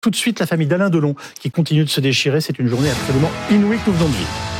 Tout 0.00 0.08
de 0.08 0.16
suite, 0.16 0.40
la 0.40 0.46
famille 0.46 0.66
d'Alain 0.66 0.88
Delon 0.88 1.14
qui 1.40 1.50
continue 1.50 1.84
de 1.84 1.90
se 1.90 2.00
déchirer. 2.00 2.40
C'est 2.40 2.58
une 2.58 2.68
journée 2.68 2.90
absolument 2.90 3.30
inouïe 3.50 3.78
que 3.84 3.90
nous 3.90 3.96
venons 3.96 4.08
de 4.08 4.14
vivre. 4.14 4.59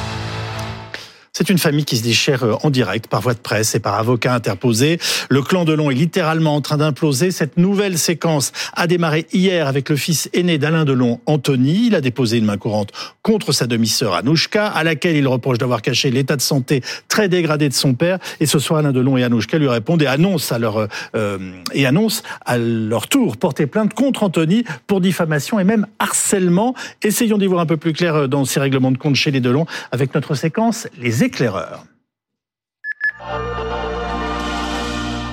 C'est 1.41 1.49
une 1.49 1.57
famille 1.57 1.87
qui 1.87 1.97
se 1.97 2.03
déchire 2.03 2.45
euh, 2.45 2.57
en 2.65 2.69
direct 2.69 3.07
par 3.07 3.23
voie 3.23 3.33
de 3.33 3.39
presse 3.39 3.75
et 3.75 3.81
par 3.81 3.95
avocat 3.95 4.35
interposé. 4.35 4.99
Le 5.31 5.41
clan 5.41 5.65
Delon 5.65 5.91
est 5.91 5.95
littéralement 5.95 6.55
en 6.55 6.61
train 6.61 6.77
d'imploser. 6.77 7.31
Cette 7.31 7.57
nouvelle 7.57 7.97
séquence 7.97 8.53
a 8.75 8.87
démarré 8.87 9.27
hier 9.33 9.67
avec 9.67 9.89
le 9.89 9.97
fils 9.97 10.29
aîné 10.35 10.59
d'Alain 10.59 10.85
Delon, 10.85 11.19
Anthony. 11.25 11.87
Il 11.87 11.95
a 11.95 12.03
déposé 12.03 12.37
une 12.37 12.45
main 12.45 12.59
courante 12.59 12.91
contre 13.23 13.53
sa 13.53 13.67
demi-sœur 13.67 14.17
Anouchka, 14.17 14.67
à 14.67 14.85
laquelle 14.85 15.17
il 15.17 15.27
reproche 15.27 15.57
d'avoir 15.57 15.81
caché 15.81 16.11
l'état 16.11 16.37
de 16.37 16.43
santé 16.43 16.83
très 17.09 17.31
dégradé 17.31 17.71
de 17.71 17.75
son 17.75 17.95
père. 17.95 18.19
Et 18.41 18.45
ce 18.45 18.59
soir, 18.59 18.81
Alain 18.81 18.93
Delon 18.93 19.17
et 19.17 19.25
Anouchka 19.25 19.57
lui 19.57 19.69
répondent 19.69 20.03
et 20.03 20.07
annoncent 20.07 20.55
à 20.55 20.59
leur 20.59 20.89
euh, 21.15 21.39
tour 23.09 23.39
porter 23.39 23.67
plainte 23.67 23.95
contre 23.95 24.25
Anthony 24.25 24.65
pour 24.87 25.01
diffamation 25.01 25.59
et 25.59 25.65
même 25.65 25.87
harcèlement. 26.01 26.75
Essayons 27.03 27.39
d'y 27.39 27.47
voir 27.47 27.61
un 27.63 27.67
peu 27.67 27.79
plus 27.79 27.95
clair 27.95 28.15
euh, 28.15 28.27
dans 28.27 28.45
ces 28.45 28.61
règlements 28.61 28.91
de 28.91 28.99
compte 28.99 29.17
chez 29.17 29.31
les 29.31 29.41
Delon 29.41 29.65
avec 29.91 30.15
notre 30.15 30.35
séquence 30.35 30.87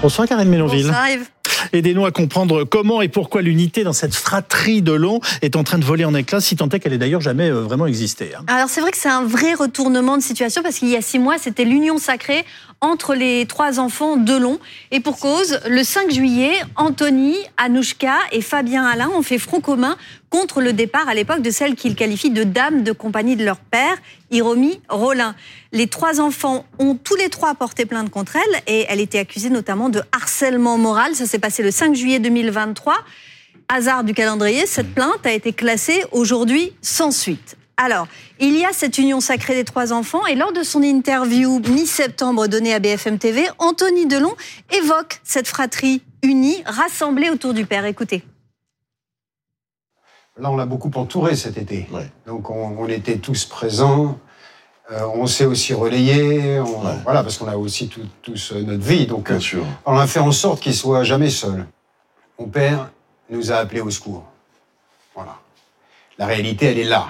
Bonsoir 0.01 0.27
Karine 0.27 0.49
Ménonville. 0.49 0.85
Bonsoir 0.87 1.09
Yves. 1.09 1.25
Aidez-nous 1.73 2.05
à 2.05 2.11
comprendre 2.11 2.63
comment 2.63 3.01
et 3.01 3.07
pourquoi 3.09 3.41
l'unité 3.41 3.83
dans 3.83 3.91
cette 3.93 4.13
fratrie 4.13 4.81
de 4.81 4.93
long 4.93 5.19
est 5.41 5.55
en 5.55 5.63
train 5.63 5.79
de 5.79 5.83
voler 5.83 6.05
en 6.05 6.13
éclats, 6.13 6.39
si 6.39 6.55
tant 6.55 6.69
est 6.69 6.79
qu'elle 6.79 6.93
ait 6.93 6.97
d'ailleurs 6.97 7.19
jamais 7.19 7.49
euh, 7.49 7.61
vraiment 7.61 7.87
existé. 7.87 8.31
hein. 8.35 8.43
Alors 8.47 8.69
c'est 8.69 8.79
vrai 8.79 8.91
que 8.91 8.97
c'est 8.97 9.09
un 9.09 9.25
vrai 9.25 9.53
retournement 9.53 10.17
de 10.17 10.21
situation 10.21 10.61
parce 10.61 10.77
qu'il 10.77 10.89
y 10.89 10.95
a 10.95 11.01
six 11.01 11.19
mois, 11.19 11.37
c'était 11.39 11.65
l'union 11.65 11.97
sacrée 11.97 12.45
entre 12.81 13.15
les 13.15 13.45
trois 13.45 13.79
enfants 13.79 14.17
Delon. 14.17 14.59
Et 14.91 14.99
pour 14.99 15.19
cause, 15.19 15.59
le 15.67 15.83
5 15.83 16.11
juillet, 16.11 16.53
Anthony, 16.75 17.35
Anouchka 17.57 18.15
et 18.31 18.41
Fabien 18.41 18.85
Alain 18.85 19.09
ont 19.09 19.21
fait 19.21 19.39
front 19.39 19.61
commun 19.61 19.97
contre 20.29 20.61
le 20.61 20.73
départ 20.73 21.07
à 21.07 21.13
l'époque 21.13 21.41
de 21.41 21.49
celle 21.49 21.75
qu'ils 21.75 21.95
qualifient 21.95 22.31
de 22.31 22.43
dame 22.43 22.83
de 22.83 22.91
compagnie 22.91 23.35
de 23.35 23.45
leur 23.45 23.57
père, 23.57 23.97
Hiromi 24.31 24.81
Rollin. 24.89 25.35
Les 25.71 25.87
trois 25.87 26.19
enfants 26.19 26.65
ont 26.79 26.95
tous 26.95 27.15
les 27.15 27.29
trois 27.29 27.55
porté 27.55 27.85
plainte 27.85 28.09
contre 28.09 28.35
elle 28.35 28.61
et 28.67 28.85
elle 28.89 28.99
était 28.99 29.19
accusée 29.19 29.49
notamment 29.49 29.89
de 29.89 30.01
harcèlement 30.11 30.77
moral. 30.77 31.15
Ça 31.15 31.25
s'est 31.25 31.39
passé 31.39 31.63
le 31.63 31.71
5 31.71 31.95
juillet 31.95 32.19
2023. 32.19 32.95
Hasard 33.69 34.03
du 34.03 34.13
calendrier, 34.13 34.65
cette 34.65 34.93
plainte 34.93 35.25
a 35.25 35.31
été 35.31 35.51
classée 35.51 36.03
aujourd'hui 36.11 36.73
sans 36.81 37.11
suite. 37.11 37.57
Alors, 37.77 38.07
il 38.39 38.57
y 38.57 38.65
a 38.65 38.73
cette 38.73 38.97
union 38.97 39.19
sacrée 39.19 39.53
des 39.53 39.63
trois 39.63 39.93
enfants 39.93 40.25
et 40.25 40.33
lors 40.35 40.51
de 40.51 40.63
son 40.63 40.81
interview 40.81 41.59
mi-septembre 41.59 42.47
donnée 42.47 42.73
à 42.73 42.79
BFM 42.79 43.19
TV, 43.19 43.47
Anthony 43.59 44.07
Delon 44.07 44.35
évoque 44.71 45.19
cette 45.23 45.47
fratrie 45.47 46.01
unie, 46.23 46.63
rassemblée 46.65 47.29
autour 47.29 47.53
du 47.53 47.65
père. 47.67 47.85
Écoutez. 47.85 48.23
Là, 50.39 50.49
on 50.51 50.55
l'a 50.57 50.65
beaucoup 50.65 50.91
entouré 50.95 51.35
cet 51.35 51.57
été. 51.57 51.87
Donc, 52.25 52.49
on, 52.49 52.77
on 52.79 52.87
était 52.87 53.17
tous 53.17 53.45
présents. 53.45 54.19
Euh, 54.91 55.01
on 55.13 55.27
s'est 55.27 55.45
aussi 55.45 55.73
relayé. 55.73 56.59
on- 56.59 56.83
Ouais. 56.85 56.93
Voilà, 57.03 57.21
parce 57.21 57.37
qu'on 57.37 57.47
a 57.47 57.57
aussi 57.57 57.89
tout- 57.89 58.01
tous 58.23 58.53
euh, 58.53 58.61
notre 58.63 58.83
vie. 58.83 59.05
Donc, 59.05 59.27
Bien 59.27 59.35
euh, 59.37 59.39
sûr. 59.39 59.65
on 59.85 59.97
a 59.97 60.07
fait 60.07 60.19
en 60.19 60.31
sorte 60.31 60.61
qu'il 60.61 60.73
soit 60.75 61.03
jamais 61.03 61.29
seul. 61.29 61.67
Mon 62.39 62.47
père 62.47 62.89
nous 63.29 63.51
a 63.51 63.55
appelés 63.57 63.81
au 63.81 63.89
secours. 63.91 64.23
Voilà. 65.13 65.37
La 66.17 66.25
réalité, 66.27 66.67
elle 66.67 66.79
est 66.79 66.83
là. 66.83 67.07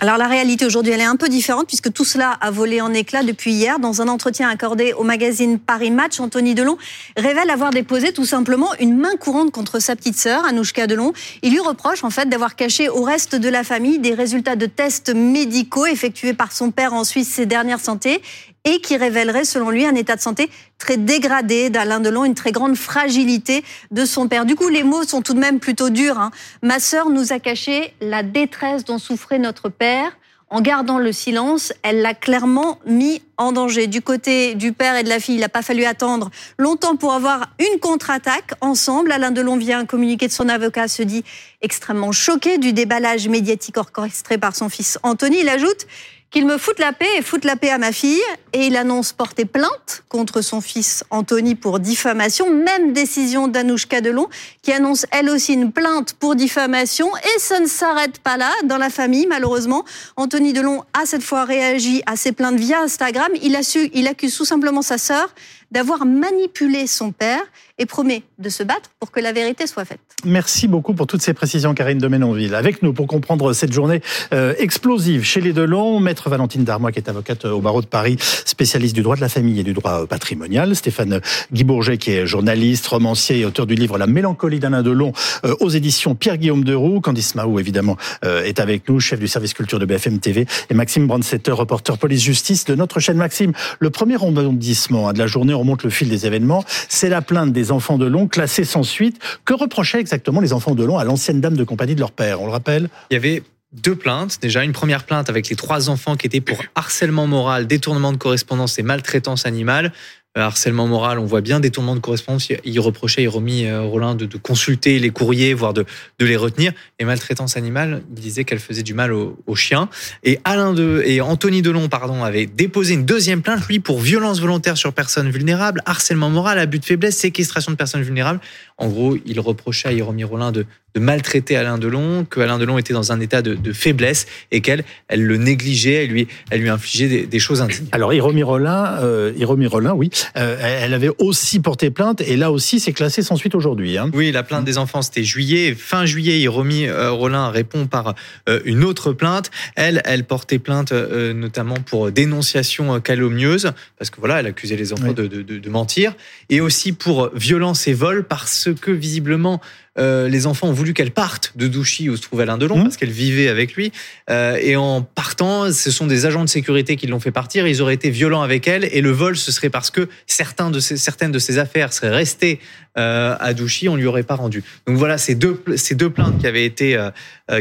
Alors 0.00 0.16
la 0.16 0.28
réalité 0.28 0.64
aujourd'hui, 0.64 0.92
elle 0.92 1.00
est 1.00 1.04
un 1.04 1.16
peu 1.16 1.28
différente 1.28 1.66
puisque 1.66 1.92
tout 1.92 2.04
cela 2.04 2.30
a 2.30 2.52
volé 2.52 2.80
en 2.80 2.94
éclats 2.94 3.24
depuis 3.24 3.50
hier. 3.50 3.80
Dans 3.80 4.00
un 4.00 4.06
entretien 4.06 4.48
accordé 4.48 4.92
au 4.92 5.02
magazine 5.02 5.58
Paris 5.58 5.90
Match, 5.90 6.20
Anthony 6.20 6.54
Delon 6.54 6.78
révèle 7.16 7.50
avoir 7.50 7.70
déposé 7.70 8.12
tout 8.12 8.24
simplement 8.24 8.68
une 8.78 8.96
main 8.96 9.16
courante 9.16 9.50
contre 9.50 9.80
sa 9.80 9.96
petite 9.96 10.16
sœur, 10.16 10.44
Anouchka 10.44 10.86
Delon. 10.86 11.14
Il 11.42 11.50
lui 11.50 11.58
reproche 11.58 12.04
en 12.04 12.10
fait 12.10 12.28
d'avoir 12.28 12.54
caché 12.54 12.88
au 12.88 13.02
reste 13.02 13.34
de 13.34 13.48
la 13.48 13.64
famille 13.64 13.98
des 13.98 14.14
résultats 14.14 14.54
de 14.54 14.66
tests 14.66 15.12
médicaux 15.12 15.86
effectués 15.86 16.32
par 16.32 16.52
son 16.52 16.70
père 16.70 16.92
en 16.92 17.02
Suisse 17.02 17.28
ces 17.28 17.46
dernières 17.46 17.80
santé 17.80 18.22
et 18.68 18.80
qui 18.80 18.98
révéleraient 18.98 19.46
selon 19.46 19.70
lui 19.70 19.86
un 19.86 19.94
état 19.94 20.14
de 20.14 20.20
santé 20.20 20.50
très 20.76 20.98
dégradé 20.98 21.70
d'Alain 21.70 22.00
Delon, 22.00 22.24
une 22.26 22.34
très 22.34 22.52
grande 22.52 22.76
fragilité 22.76 23.64
de 23.90 24.04
son 24.04 24.28
père. 24.28 24.44
Du 24.44 24.56
coup, 24.56 24.68
les 24.68 24.82
mots 24.82 25.04
sont 25.04 25.22
tout 25.22 25.32
de 25.32 25.40
même 25.40 25.58
plutôt 25.58 25.88
durs. 25.88 26.18
hein. 26.18 26.30
Ma 26.62 26.78
sœur 26.78 27.08
nous 27.08 27.32
a 27.32 27.38
caché 27.38 27.94
la 28.02 28.22
détresse 28.22 28.84
dont 28.84 28.98
souffrait 28.98 29.38
notre 29.38 29.70
père. 29.70 30.18
En 30.50 30.62
gardant 30.62 30.98
le 30.98 31.12
silence, 31.12 31.74
elle 31.82 32.00
l'a 32.00 32.14
clairement 32.14 32.78
mis 32.86 33.22
en 33.36 33.52
danger. 33.52 33.86
Du 33.86 34.00
côté 34.00 34.54
du 34.54 34.72
père 34.72 34.96
et 34.96 35.02
de 35.02 35.08
la 35.08 35.20
fille, 35.20 35.34
il 35.34 35.40
n'a 35.42 35.50
pas 35.50 35.60
fallu 35.60 35.84
attendre 35.84 36.30
longtemps 36.58 36.96
pour 36.96 37.12
avoir 37.12 37.50
une 37.58 37.78
contre-attaque 37.80 38.52
ensemble. 38.62 39.12
Alain 39.12 39.30
Delon 39.30 39.56
vient 39.56 39.84
communiquer 39.84 40.26
de 40.26 40.32
son 40.32 40.48
avocat, 40.48 40.88
se 40.88 41.02
dit 41.02 41.22
extrêmement 41.60 42.12
choqué 42.12 42.56
du 42.56 42.72
déballage 42.72 43.28
médiatique 43.28 43.76
orchestré 43.76 44.38
par 44.38 44.56
son 44.56 44.70
fils 44.70 44.98
Anthony. 45.02 45.40
Il 45.40 45.48
ajoute 45.50 45.86
qu'il 46.30 46.46
me 46.46 46.58
foute 46.58 46.78
la 46.78 46.92
paix 46.92 47.08
et 47.16 47.22
foute 47.22 47.44
la 47.44 47.56
paix 47.56 47.70
à 47.70 47.78
ma 47.78 47.92
fille. 47.92 48.20
Et 48.52 48.66
il 48.66 48.76
annonce 48.76 49.12
porter 49.12 49.44
plainte 49.44 50.02
contre 50.08 50.40
son 50.40 50.60
fils 50.60 51.04
Anthony 51.10 51.54
pour 51.54 51.80
diffamation. 51.80 52.50
Même 52.50 52.92
décision 52.92 53.48
d'Anouchka 53.48 54.00
Delon, 54.00 54.28
qui 54.62 54.72
annonce 54.72 55.06
elle 55.10 55.30
aussi 55.30 55.54
une 55.54 55.72
plainte 55.72 56.14
pour 56.14 56.34
diffamation. 56.34 57.08
Et 57.16 57.38
ça 57.38 57.60
ne 57.60 57.66
s'arrête 57.66 58.18
pas 58.18 58.36
là 58.36 58.50
dans 58.64 58.78
la 58.78 58.90
famille, 58.90 59.26
malheureusement. 59.26 59.84
Anthony 60.16 60.52
Delon 60.52 60.84
a 60.94 61.06
cette 61.06 61.22
fois 61.22 61.44
réagi 61.44 62.02
à 62.06 62.16
ces 62.16 62.32
plaintes 62.32 62.58
via 62.58 62.80
Instagram. 62.80 63.28
Il, 63.42 63.56
a 63.56 63.62
su, 63.62 63.90
il 63.94 64.06
accuse 64.06 64.36
tout 64.36 64.44
simplement 64.44 64.82
sa 64.82 64.98
sœur 64.98 65.34
d'avoir 65.70 66.06
manipulé 66.06 66.86
son 66.86 67.12
père 67.12 67.42
et 67.78 67.86
promet 67.86 68.22
de 68.38 68.48
se 68.48 68.62
battre 68.62 68.90
pour 68.98 69.10
que 69.10 69.20
la 69.20 69.32
vérité 69.32 69.66
soit 69.66 69.84
faite. 69.84 70.00
Merci 70.24 70.66
beaucoup 70.66 70.94
pour 70.94 71.06
toutes 71.06 71.22
ces 71.22 71.32
précisions, 71.32 71.74
Karine 71.74 71.98
de 71.98 72.08
Ménonville. 72.08 72.54
Avec 72.54 72.82
nous 72.82 72.92
pour 72.92 73.06
comprendre 73.06 73.52
cette 73.52 73.72
journée 73.72 74.00
euh, 74.32 74.54
explosive 74.58 75.22
chez 75.22 75.40
les 75.40 75.52
Delon, 75.52 76.00
maître 76.00 76.28
Valentine 76.28 76.64
Darmois, 76.64 76.90
qui 76.90 76.98
est 76.98 77.08
avocate 77.08 77.44
au 77.44 77.60
barreau 77.60 77.82
de 77.82 77.86
Paris, 77.86 78.16
spécialiste 78.18 78.94
du 78.94 79.02
droit 79.02 79.14
de 79.14 79.20
la 79.20 79.28
famille 79.28 79.60
et 79.60 79.62
du 79.62 79.74
droit 79.74 80.02
euh, 80.02 80.06
patrimonial. 80.06 80.74
Stéphane 80.74 81.20
Guy 81.52 81.62
Bourget, 81.62 81.98
qui 81.98 82.10
est 82.10 82.26
journaliste, 82.26 82.86
romancier 82.88 83.38
et 83.38 83.44
auteur 83.44 83.66
du 83.66 83.76
livre 83.76 83.96
La 83.96 84.08
mélancolie 84.08 84.58
d'Alain 84.58 84.82
Delon 84.82 85.12
euh, 85.44 85.54
aux 85.60 85.68
éditions 85.68 86.16
Pierre-Guillaume 86.16 86.64
Deroux. 86.64 87.00
Candice 87.00 87.36
Mahou, 87.36 87.60
évidemment, 87.60 87.96
est 88.22 88.58
avec 88.58 88.88
nous, 88.88 88.98
chef 88.98 89.20
du 89.20 89.28
service 89.28 89.54
culture 89.54 89.78
de 89.78 89.86
BFM 89.86 90.18
TV. 90.18 90.46
Et 90.70 90.74
Maxime 90.74 91.06
Brandsetter, 91.06 91.52
reporter 91.52 91.96
police-justice 91.96 92.64
de 92.64 92.74
notre 92.74 92.98
chaîne 92.98 93.16
Maxime. 93.16 93.52
Le 93.78 93.90
premier 93.90 94.16
rebondissement 94.16 95.08
hein, 95.08 95.12
de 95.12 95.18
la 95.18 95.26
journée, 95.26 95.54
remonte 95.58 95.82
le 95.82 95.90
fil 95.90 96.08
des 96.08 96.26
événements, 96.26 96.64
c'est 96.88 97.08
la 97.08 97.22
plainte 97.22 97.52
des 97.52 97.72
enfants 97.72 97.98
Delon, 97.98 98.28
classés 98.28 98.64
sans 98.64 98.82
suite. 98.82 99.20
Que 99.44 99.54
reprochaient 99.54 100.00
exactement 100.00 100.40
les 100.40 100.52
enfants 100.52 100.74
Delon 100.74 100.98
à 100.98 101.04
l'ancienne 101.04 101.40
dame 101.40 101.56
de 101.56 101.64
compagnie 101.64 101.94
de 101.94 102.00
leur 102.00 102.12
père? 102.12 102.40
On 102.40 102.46
le 102.46 102.52
rappelle? 102.52 102.88
Il 103.10 103.14
y 103.14 103.16
avait 103.16 103.42
deux 103.72 103.96
plaintes. 103.96 104.38
Déjà, 104.40 104.64
une 104.64 104.72
première 104.72 105.04
plainte 105.04 105.28
avec 105.28 105.48
les 105.48 105.56
trois 105.56 105.90
enfants 105.90 106.16
qui 106.16 106.26
étaient 106.26 106.40
pour 106.40 106.62
harcèlement 106.74 107.26
moral, 107.26 107.66
détournement 107.66 108.12
de 108.12 108.16
correspondance 108.16 108.78
et 108.78 108.82
maltraitance 108.82 109.46
animale. 109.46 109.92
Euh, 110.36 110.42
harcèlement 110.42 110.86
moral, 110.86 111.18
on 111.18 111.24
voit 111.24 111.40
bien, 111.40 111.58
détournement 111.58 111.94
de 111.94 112.00
correspondance, 112.00 112.50
il 112.62 112.80
reprochait 112.80 113.22
Hiromi 113.22 113.64
euh, 113.64 113.80
Rollin 113.80 114.14
de, 114.14 114.26
consulter 114.36 114.98
les 114.98 115.08
courriers, 115.08 115.54
voire 115.54 115.72
de, 115.72 115.86
les 116.20 116.36
retenir. 116.36 116.72
Et 116.98 117.06
maltraitance 117.06 117.56
animale, 117.56 118.02
il 118.14 118.20
disait 118.20 118.44
qu'elle 118.44 118.58
faisait 118.58 118.82
du 118.82 118.92
mal 118.92 119.14
aux, 119.14 119.38
aux 119.46 119.56
chiens. 119.56 119.88
Et 120.24 120.38
Alain 120.44 120.74
de, 120.74 121.02
et 121.06 121.22
Anthony 121.22 121.62
Delon, 121.62 121.88
pardon, 121.88 122.24
avait 122.24 122.44
déposé 122.44 122.92
une 122.92 123.06
deuxième 123.06 123.40
plainte, 123.40 123.66
lui, 123.68 123.80
pour 123.80 124.00
violence 124.00 124.40
volontaire 124.40 124.76
sur 124.76 124.92
personnes 124.92 125.30
vulnérables, 125.30 125.80
harcèlement 125.86 126.28
moral, 126.28 126.58
abus 126.58 126.78
de 126.78 126.84
faiblesse, 126.84 127.16
séquestration 127.16 127.72
de 127.72 127.76
personnes 127.76 128.02
vulnérables. 128.02 128.40
En 128.76 128.88
gros, 128.88 129.16
il 129.24 129.40
reprochait 129.40 129.88
à 129.88 129.92
Hiromi 129.92 130.24
Rollin 130.24 130.52
de, 130.52 130.66
de 130.94 131.00
maltraiter 131.00 131.56
Alain 131.56 131.78
Delon, 131.78 132.24
que 132.24 132.40
Alain 132.40 132.58
Delon 132.58 132.78
était 132.78 132.92
dans 132.94 133.12
un 133.12 133.20
état 133.20 133.42
de, 133.42 133.54
de 133.54 133.72
faiblesse 133.72 134.26
et 134.50 134.60
qu'elle, 134.60 134.84
elle 135.08 135.22
le 135.22 135.36
négligeait, 135.36 136.04
elle 136.04 136.10
lui, 136.10 136.28
elle 136.50 136.60
lui 136.62 136.68
infligeait 136.70 137.08
des, 137.08 137.26
des 137.26 137.38
choses 137.38 137.60
indignes. 137.60 137.86
Alors, 137.92 138.12
Hiromi 138.14 138.42
Rollin, 138.42 138.98
euh, 139.02 139.32
Rollin, 139.68 139.92
oui, 139.92 140.10
euh, 140.36 140.56
elle 140.82 140.94
avait 140.94 141.10
aussi 141.18 141.60
porté 141.60 141.90
plainte 141.90 142.20
et 142.22 142.36
là 142.36 142.50
aussi, 142.50 142.80
c'est 142.80 142.92
classé 142.92 143.22
sans 143.22 143.36
suite 143.36 143.54
aujourd'hui. 143.54 143.98
Hein. 143.98 144.10
Oui, 144.14 144.32
la 144.32 144.42
plainte 144.42 144.64
des 144.64 144.78
enfants, 144.78 145.02
c'était 145.02 145.24
juillet. 145.24 145.74
Fin 145.78 146.06
juillet, 146.06 146.38
Hiromi 146.40 146.86
euh, 146.86 147.10
Rollin 147.10 147.50
répond 147.50 147.86
par 147.86 148.14
euh, 148.48 148.60
une 148.64 148.82
autre 148.84 149.12
plainte. 149.12 149.50
Elle, 149.76 150.00
elle 150.04 150.24
portait 150.24 150.58
plainte 150.58 150.92
euh, 150.92 151.32
notamment 151.34 151.76
pour 151.84 152.10
dénonciation 152.10 153.00
calomnieuse, 153.00 153.72
parce 153.98 154.10
que 154.10 154.20
voilà, 154.20 154.40
elle 154.40 154.46
accusait 154.46 154.76
les 154.76 154.92
enfants 154.92 155.08
Oui. 155.08 155.14
de- 155.14 155.26
de- 155.26 155.58
de 155.58 155.70
mentir, 155.70 156.14
et 156.50 156.60
aussi 156.60 156.92
pour 156.92 157.30
violence 157.34 157.86
et 157.88 157.92
vol, 157.94 158.24
parce 158.24 158.68
que 158.80 158.90
visiblement, 158.90 159.60
euh, 159.98 160.28
les 160.28 160.46
enfants 160.46 160.68
ont 160.68 160.72
voulu 160.72 160.94
qu'elle 160.94 161.10
parte 161.10 161.52
de 161.56 161.66
Douchy 161.66 162.08
où 162.08 162.16
se 162.16 162.22
trouvait 162.22 162.44
Alain 162.44 162.58
Delon, 162.58 162.76
Mhm. 162.78 162.82
parce 162.84 162.96
qu'elle 162.96 163.10
vivait 163.10 163.48
avec 163.48 163.74
lui. 163.74 163.92
Euh, 164.30 164.56
et 164.60 164.76
en 164.76 165.02
partant, 165.02 165.72
ce 165.72 165.90
sont 165.90 166.06
des 166.06 166.24
agents 166.26 166.44
de 166.44 166.48
sécurité 166.48 166.96
qui 166.96 167.06
l'ont 167.06 167.20
fait 167.20 167.32
partir. 167.32 167.66
Ils 167.66 167.82
auraient 167.82 167.94
été 167.94 168.10
violents 168.10 168.42
avec 168.42 168.68
elle. 168.68 168.88
Et 168.92 169.00
le 169.00 169.10
vol, 169.10 169.36
ce 169.36 169.50
serait 169.52 169.70
parce 169.70 169.90
que 169.90 170.08
certains 170.26 170.70
de 170.70 170.80
certaines 170.80 171.32
de 171.32 171.38
ses 171.38 171.58
affaires 171.58 171.92
seraient 171.92 172.14
restées 172.14 172.60
euh, 172.96 173.36
à 173.38 173.54
Douchy, 173.54 173.88
on 173.88 173.96
lui 173.96 174.06
aurait 174.06 174.22
pas 174.22 174.34
rendu. 174.34 174.62
Donc 174.86 174.96
voilà, 174.96 175.18
ces 175.18 175.34
deux, 175.34 175.62
ces 175.76 175.94
deux 175.94 176.10
plaintes 176.10 176.38
qui 176.38 176.46
avaient 176.46 176.64
été, 176.64 176.98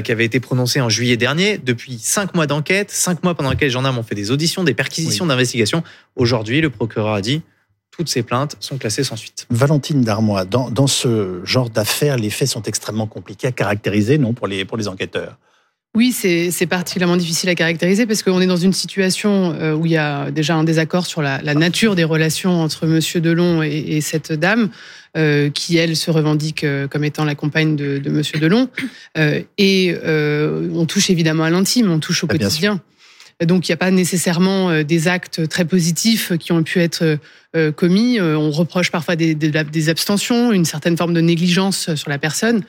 qui 0.03 0.11
avaient 0.11 0.25
été 0.25 0.39
prononcées 0.39 0.81
en 0.81 0.89
juillet 0.89 1.17
dernier. 1.17 1.57
Depuis 1.57 1.99
cinq 1.99 2.33
mois 2.33 2.47
d'enquête, 2.47 2.89
cinq 2.91 3.23
mois 3.23 3.35
pendant 3.35 3.51
lesquels 3.51 3.67
les 3.67 3.73
gendarmes 3.73 3.97
ont 3.97 4.03
fait 4.03 4.15
des 4.15 4.31
auditions, 4.31 4.63
des 4.63 4.73
perquisitions 4.73 5.25
d'investigation. 5.25 5.83
Aujourd'hui, 6.15 6.61
le 6.61 6.69
procureur 6.69 7.13
a 7.13 7.21
dit 7.21 7.41
toutes 7.97 8.09
ces 8.09 8.23
plaintes 8.23 8.55
sont 8.59 8.77
classées 8.77 9.03
sans 9.03 9.15
suite. 9.15 9.47
Valentine 9.49 10.01
Darmois, 10.01 10.45
dans, 10.45 10.69
dans 10.69 10.88
ce 10.88 11.41
genre 11.44 11.69
d'affaires, 11.69 12.17
les 12.17 12.29
faits 12.29 12.47
sont 12.47 12.61
extrêmement 12.63 13.07
compliqués 13.07 13.47
à 13.47 13.51
caractériser, 13.51 14.17
non, 14.17 14.33
pour 14.33 14.47
les, 14.47 14.65
pour 14.65 14.77
les 14.77 14.88
enquêteurs? 14.88 15.38
Oui, 15.95 16.11
c'est 16.11 16.67
particulièrement 16.67 17.17
difficile 17.17 17.49
à 17.49 17.55
caractériser 17.55 18.05
parce 18.05 18.21
qu'on 18.21 18.39
est 18.39 18.45
dans 18.45 18.55
une 18.55 18.73
situation 18.73 19.55
euh, 19.59 19.73
où 19.73 19.88
il 19.88 19.94
y 19.94 19.97
a 19.97 20.29
déjà 20.29 20.53
un 20.53 20.63
désaccord 20.63 21.07
sur 21.07 21.23
la, 21.23 21.41
nature 21.55 21.95
des 21.95 22.03
relations 22.03 22.61
entre 22.61 22.85
Monsieur 22.85 23.19
Delon 23.19 23.63
et, 23.63 23.99
cette 24.01 24.31
dame, 24.31 24.69
euh, 25.17 25.49
qui 25.49 25.77
elle 25.77 25.95
se 25.95 26.11
revendique 26.11 26.63
euh, 26.63 26.88
comme 26.88 27.03
étant 27.03 27.25
la 27.25 27.33
compagne 27.33 27.75
de, 27.75 27.97
de 27.97 28.09
Monsieur 28.11 28.39
Delon. 28.39 28.69
et 29.57 29.97
on 30.05 30.85
touche 30.85 31.09
évidemment 31.09 31.45
à 31.45 31.49
l'intime, 31.49 31.89
on 31.89 31.99
touche 31.99 32.23
au 32.23 32.27
ah, 32.29 32.38
quotidien. 32.38 32.79
Donc 33.43 33.67
il 33.67 33.71
n'y 33.71 33.73
a 33.73 33.77
pas 33.77 33.91
nécessairement 33.91 34.81
des 34.83 35.07
actes 35.07 35.47
très 35.47 35.65
positifs 35.65 36.33
qui 36.39 36.51
ont 36.51 36.63
pu 36.63 36.79
être 36.79 37.19
commis. 37.75 38.19
On 38.19 38.49
reproche 38.49 38.89
parfois 38.89 39.15
des, 39.15 39.35
des 39.35 39.89
abstentions, 39.89 40.51
une 40.51 40.65
certaine 40.65 40.97
forme 40.97 41.13
de 41.13 41.21
négligence 41.21 41.93
sur 41.93 42.09
la 42.09 42.17
personne. 42.17 42.63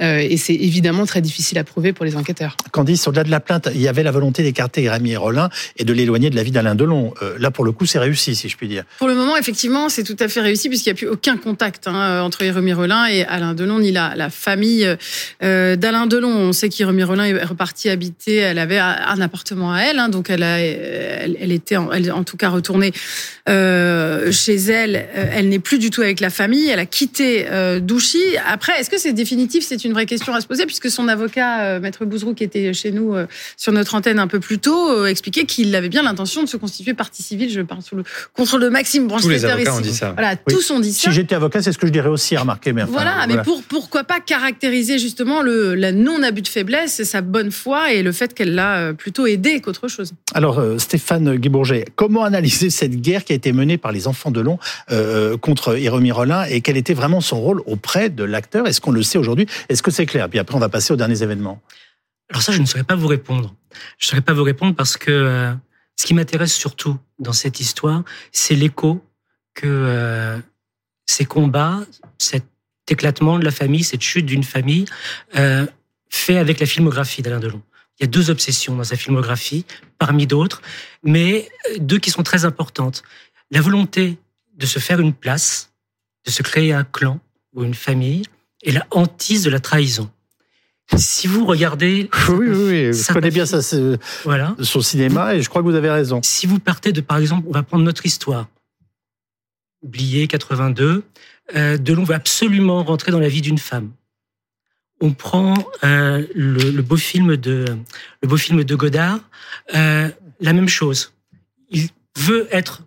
Euh, 0.00 0.18
et 0.18 0.38
c'est 0.38 0.54
évidemment 0.54 1.04
très 1.04 1.20
difficile 1.20 1.58
à 1.58 1.64
prouver 1.64 1.92
pour 1.92 2.06
les 2.06 2.16
enquêteurs. 2.16 2.56
Candice, 2.70 3.06
au-delà 3.06 3.24
de 3.24 3.30
la 3.30 3.40
plainte, 3.40 3.68
il 3.74 3.80
y 3.80 3.88
avait 3.88 4.02
la 4.02 4.10
volonté 4.10 4.42
d'écarter 4.42 4.88
Rémi 4.88 5.16
Rollin 5.16 5.50
et 5.76 5.84
de 5.84 5.92
l'éloigner 5.92 6.30
de 6.30 6.36
la 6.36 6.42
vie 6.42 6.50
d'Alain 6.50 6.74
Delon. 6.74 7.12
Euh, 7.22 7.36
là, 7.38 7.50
pour 7.50 7.64
le 7.64 7.72
coup, 7.72 7.84
c'est 7.84 7.98
réussi, 7.98 8.34
si 8.34 8.48
je 8.48 8.56
puis 8.56 8.68
dire. 8.68 8.84
Pour 8.98 9.08
le 9.08 9.14
moment, 9.14 9.36
effectivement, 9.36 9.90
c'est 9.90 10.02
tout 10.02 10.16
à 10.18 10.28
fait 10.28 10.40
réussi 10.40 10.70
puisqu'il 10.70 10.88
n'y 10.88 10.92
a 10.92 10.96
plus 10.96 11.08
aucun 11.08 11.36
contact 11.36 11.88
hein, 11.88 12.22
entre 12.22 12.40
Rémi 12.40 12.72
Rollin 12.72 13.06
et 13.06 13.24
Alain 13.24 13.52
Delon, 13.52 13.80
ni 13.80 13.92
la, 13.92 14.14
la 14.16 14.30
famille 14.30 14.96
euh, 15.42 15.76
d'Alain 15.76 16.06
Delon. 16.06 16.30
On 16.30 16.52
sait 16.52 16.70
qu'Rémi 16.70 17.04
Rollin 17.04 17.26
est 17.26 17.44
reparti 17.44 17.90
habiter, 17.90 18.36
elle 18.36 18.58
avait 18.58 18.78
un 18.78 19.20
appartement 19.20 19.74
à 19.74 19.80
elle, 19.80 19.98
hein, 19.98 20.08
donc 20.08 20.30
elle, 20.30 20.42
a, 20.42 20.58
elle, 20.58 21.52
était 21.52 21.76
en, 21.76 21.92
elle, 21.92 22.10
en 22.12 22.24
tout 22.24 22.36
cas 22.38 22.48
retournée 22.48 22.92
chez 23.46 24.54
elle. 24.54 25.06
Elle 25.14 25.50
n'est 25.50 25.58
plus 25.58 25.78
du 25.78 25.90
tout 25.90 26.00
avec 26.00 26.20
la 26.20 26.30
famille, 26.30 26.68
elle 26.68 26.78
a 26.78 26.86
quitté 26.86 27.46
Douchy. 27.82 28.22
Après, 28.46 28.80
est-ce 28.80 28.88
que 28.88 28.98
c'est 28.98 29.12
définitif 29.12 29.64
C'est 29.66 29.81
une 29.84 29.92
vraie 29.92 30.06
question 30.06 30.34
à 30.34 30.40
se 30.40 30.46
poser, 30.46 30.66
puisque 30.66 30.90
son 30.90 31.08
avocat, 31.08 31.62
euh, 31.62 31.80
Maître 31.80 32.04
Bouzrou, 32.04 32.34
qui 32.34 32.44
était 32.44 32.72
chez 32.72 32.92
nous 32.92 33.14
euh, 33.14 33.26
sur 33.56 33.72
notre 33.72 33.94
antenne 33.94 34.18
un 34.18 34.26
peu 34.26 34.40
plus 34.40 34.58
tôt, 34.58 34.90
euh, 34.90 35.06
expliquait 35.06 35.44
qu'il 35.44 35.74
avait 35.74 35.88
bien 35.88 36.02
l'intention 36.02 36.42
de 36.42 36.48
se 36.48 36.56
constituer 36.56 36.94
partie 36.94 37.22
civile. 37.22 37.50
Je 37.50 37.60
parle 37.60 37.82
sous 37.82 37.96
le 37.96 38.04
contrôle 38.34 38.62
de 38.62 38.68
Maxime 38.68 39.08
Tous 39.08 39.28
les 39.28 39.44
avocats 39.44 39.74
ont 39.74 39.80
dit 39.80 39.94
ça. 39.94 40.12
Voilà, 40.12 40.36
tous 40.36 40.70
ont 40.70 40.80
dit 40.80 40.92
ça. 40.92 41.10
Si 41.10 41.12
j'étais 41.12 41.34
avocat, 41.34 41.62
c'est 41.62 41.72
ce 41.72 41.78
que 41.78 41.86
je 41.86 41.92
dirais 41.92 42.08
aussi, 42.08 42.36
remarquez. 42.36 42.72
Mais 42.72 42.84
voilà, 42.84 43.26
mais 43.26 43.38
pour, 43.42 43.62
pourquoi 43.62 44.04
pas 44.04 44.20
caractériser 44.20 44.98
justement 44.98 45.42
le 45.42 45.74
la 45.74 45.92
non-abus 45.92 46.42
de 46.42 46.48
faiblesse 46.48 47.00
et 47.00 47.04
sa 47.04 47.22
bonne 47.22 47.50
foi 47.50 47.92
et 47.92 48.02
le 48.02 48.12
fait 48.12 48.34
qu'elle 48.34 48.54
l'a 48.54 48.92
plutôt 48.92 49.26
aidé 49.26 49.60
qu'autre 49.60 49.88
chose. 49.88 50.12
Alors, 50.34 50.62
Stéphane 50.78 51.36
Guibourget, 51.36 51.84
comment 51.96 52.24
analyser 52.24 52.70
cette 52.70 53.00
guerre 53.00 53.24
qui 53.24 53.32
a 53.32 53.36
été 53.36 53.52
menée 53.52 53.78
par 53.78 53.92
les 53.92 54.06
enfants 54.06 54.30
de 54.30 54.40
Long 54.40 54.58
contre 55.40 55.78
Hiromi 55.78 56.12
Rollin 56.12 56.44
et 56.44 56.60
quel 56.60 56.76
était 56.76 56.94
vraiment 56.94 57.20
son 57.20 57.40
rôle 57.40 57.62
auprès 57.66 58.10
de 58.10 58.24
l'acteur? 58.24 58.66
Est-ce 58.66 58.80
qu'on 58.80 58.90
le 58.90 59.02
sait 59.02 59.18
aujourd'hui? 59.18 59.46
Est-ce 59.72 59.82
que 59.82 59.90
c'est 59.90 60.06
clair? 60.06 60.28
Puis 60.28 60.38
après, 60.38 60.54
on 60.54 60.60
va 60.60 60.68
passer 60.68 60.92
aux 60.92 60.96
derniers 60.96 61.22
événements. 61.22 61.62
Alors 62.30 62.42
ça, 62.42 62.52
je 62.52 62.60
ne 62.60 62.66
saurais 62.66 62.84
pas 62.84 62.94
vous 62.94 63.08
répondre. 63.08 63.54
Je 63.98 64.06
ne 64.06 64.10
saurais 64.10 64.22
pas 64.22 64.34
vous 64.34 64.42
répondre 64.42 64.74
parce 64.74 64.96
que 64.96 65.10
euh, 65.10 65.54
ce 65.96 66.06
qui 66.06 66.14
m'intéresse 66.14 66.54
surtout 66.54 66.98
dans 67.18 67.32
cette 67.32 67.60
histoire, 67.60 68.04
c'est 68.32 68.54
l'écho 68.54 69.04
que 69.54 69.66
euh, 69.66 70.38
ces 71.06 71.24
combats, 71.24 71.80
cet 72.18 72.44
éclatement 72.88 73.38
de 73.38 73.44
la 73.44 73.50
famille, 73.50 73.82
cette 73.82 74.02
chute 74.02 74.26
d'une 74.26 74.44
famille, 74.44 74.84
euh, 75.36 75.66
fait 76.10 76.36
avec 76.36 76.60
la 76.60 76.66
filmographie 76.66 77.22
d'Alain 77.22 77.40
Delon. 77.40 77.62
Il 77.98 78.02
y 78.02 78.04
a 78.04 78.08
deux 78.08 78.30
obsessions 78.30 78.76
dans 78.76 78.84
sa 78.84 78.96
filmographie, 78.96 79.64
parmi 79.98 80.26
d'autres, 80.26 80.60
mais 81.02 81.48
deux 81.78 81.98
qui 81.98 82.10
sont 82.10 82.22
très 82.22 82.44
importantes. 82.44 83.02
La 83.50 83.60
volonté 83.60 84.18
de 84.54 84.66
se 84.66 84.78
faire 84.78 85.00
une 85.00 85.14
place, 85.14 85.72
de 86.26 86.30
se 86.30 86.42
créer 86.42 86.72
un 86.72 86.84
clan 86.84 87.20
ou 87.54 87.64
une 87.64 87.74
famille, 87.74 88.24
et 88.62 88.72
la 88.72 88.86
hantise 88.90 89.44
de 89.44 89.50
la 89.50 89.60
trahison. 89.60 90.10
Si 90.96 91.26
vous 91.26 91.46
regardez... 91.46 92.10
Oui, 92.28 92.48
oui, 92.48 92.48
oui. 92.48 92.92
je 92.92 93.12
connais 93.12 93.30
bien 93.30 93.46
ça, 93.46 93.60
voilà. 94.24 94.54
son 94.60 94.80
cinéma, 94.80 95.34
et 95.34 95.42
je 95.42 95.48
crois 95.48 95.62
que 95.62 95.66
vous 95.66 95.74
avez 95.74 95.90
raison. 95.90 96.20
Si 96.22 96.46
vous 96.46 96.58
partez 96.58 96.92
de, 96.92 97.00
par 97.00 97.18
exemple, 97.18 97.46
on 97.48 97.52
va 97.52 97.62
prendre 97.62 97.84
notre 97.84 98.04
histoire, 98.04 98.48
oublié 99.82 100.26
82, 100.26 101.04
euh, 101.54 101.78
Delon 101.78 102.04
veut 102.04 102.14
absolument 102.14 102.82
rentrer 102.82 103.10
dans 103.10 103.20
la 103.20 103.28
vie 103.28 103.40
d'une 103.40 103.58
femme. 103.58 103.90
On 105.00 105.12
prend 105.12 105.54
euh, 105.82 106.24
le, 106.34 106.80
beau 106.82 106.96
film 106.96 107.36
de 107.36 107.64
le 108.22 108.28
beau 108.28 108.36
film 108.36 108.62
de 108.62 108.74
Godard, 108.76 109.18
euh, 109.74 110.08
la 110.40 110.52
même 110.52 110.68
chose. 110.68 111.12
Il 111.70 111.88
veut 112.16 112.46
être. 112.52 112.84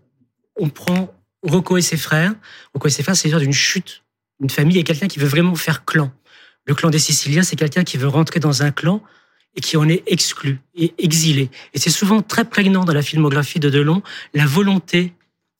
On 0.56 0.70
prend 0.70 1.14
Rocco 1.44 1.76
et 1.76 1.82
ses 1.82 1.98
frères. 1.98 2.34
Rocco 2.74 2.88
et 2.88 2.92
ses 2.92 3.04
frères, 3.04 3.18
c'est 3.18 3.28
dire 3.28 3.40
d'une 3.40 3.52
chute 3.52 4.05
une 4.42 4.50
famille 4.50 4.78
est 4.78 4.84
quelqu'un 4.84 5.08
qui 5.08 5.20
veut 5.20 5.28
vraiment 5.28 5.56
faire 5.56 5.86
clan. 5.86 6.12
Le 6.66 6.74
clan 6.74 6.90
des 6.90 7.00
Siciliens, 7.00 7.44
c'est 7.44 7.56
quelqu'un 7.56 7.84
qui 7.84 7.98
veut 7.98 8.08
rentrer 8.08 8.40
dans 8.40 8.64
un 8.64 8.72
clan 8.72 9.02
et 9.56 9.62
qui 9.62 9.78
en 9.78 9.88
est 9.88 10.04
exclu 10.08 10.60
et 10.76 10.94
exilé. 10.98 11.50
Et 11.74 11.80
c'est 11.80 11.90
souvent 11.90 12.22
très 12.22 12.46
prégnant 12.46 12.84
dans 12.84 12.94
la 12.94 13.02
filmographie 13.02 13.60
de 13.60 13.70
Delon, 13.70 14.02
la 14.34 14.46
volonté 14.46 15.14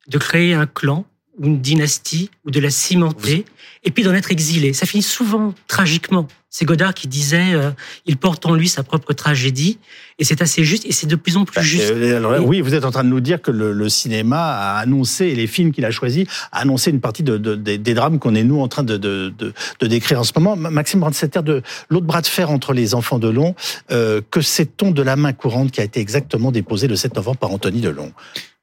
de 0.08 0.18
créer 0.18 0.54
un 0.54 0.66
clan 0.66 1.06
ou 1.38 1.46
une 1.46 1.62
dynastie 1.62 2.30
ou 2.46 2.52
de 2.52 2.60
la 2.60 2.70
cimenter 2.70 3.46
et 3.84 3.92
puis 3.92 4.04
d'en 4.04 4.14
être 4.14 4.32
exilé. 4.32 4.74
Ça 4.74 4.86
finit 4.86 5.04
souvent 5.04 5.54
tragiquement. 5.68 6.28
C'est 6.58 6.64
Godard 6.64 6.94
qui 6.94 7.10
disait 7.10 7.54
euh, 7.54 7.72
il 8.06 8.16
porte 8.16 8.46
en 8.46 8.54
lui 8.54 8.70
sa 8.70 8.82
propre 8.82 9.12
tragédie 9.12 9.78
et 10.20 10.24
c'est 10.24 10.42
assez 10.42 10.64
juste 10.64 10.86
et 10.86 10.94
c'est 10.94 11.06
de 11.06 11.18
plus 11.18 11.36
en 11.36 11.44
plus 11.44 11.58
bah, 11.58 11.62
juste. 11.62 11.92
Euh, 11.92 12.40
oui, 12.40 12.62
vous 12.62 12.74
êtes 12.74 12.86
en 12.86 12.92
train 12.92 13.04
de 13.04 13.10
nous 13.10 13.20
dire 13.20 13.42
que 13.42 13.52
le, 13.52 13.90
cinéma 13.90 14.38
a 14.38 14.78
annoncé 14.78 15.26
et 15.26 15.36
les 15.36 15.48
films 15.48 15.74
qu'il 15.74 15.84
a 15.84 15.92
choisis 15.92 16.26
a 16.54 16.60
annoncé 16.60 16.92
une 16.92 17.02
partie 17.02 17.24
de, 17.24 17.36
des, 17.36 17.94
drames 17.94 18.20
qu'on 18.20 18.36
est 18.36 18.46
nous 18.46 18.62
en 18.62 18.70
train 18.70 18.84
de, 18.84 18.96
de, 18.96 19.54
décrire 19.86 20.22
en 20.22 20.24
ce 20.24 20.32
moment. 20.38 20.56
Maxime 20.56 21.02
Brandsetter, 21.02 21.42
de 21.44 21.62
l'autre 21.90 22.06
bras 22.06 22.22
de 22.22 22.28
fer 22.28 22.50
entre 22.50 22.72
les 22.72 22.96
enfants 22.96 23.20
de 23.20 23.28
Long, 23.28 23.54
euh, 23.92 24.22
que 24.32 24.40
sait-on 24.40 24.92
de 24.92 25.02
la 25.02 25.18
main 25.18 25.34
courante 25.34 25.72
qui 25.72 25.82
a 25.82 25.84
été 25.84 26.00
exactement 26.00 26.54
déposée 26.54 26.88
le 26.88 26.96
7 26.96 27.18
novembre 27.18 27.38
par 27.38 27.52
Anthony 27.52 27.82
Delon? 27.82 28.14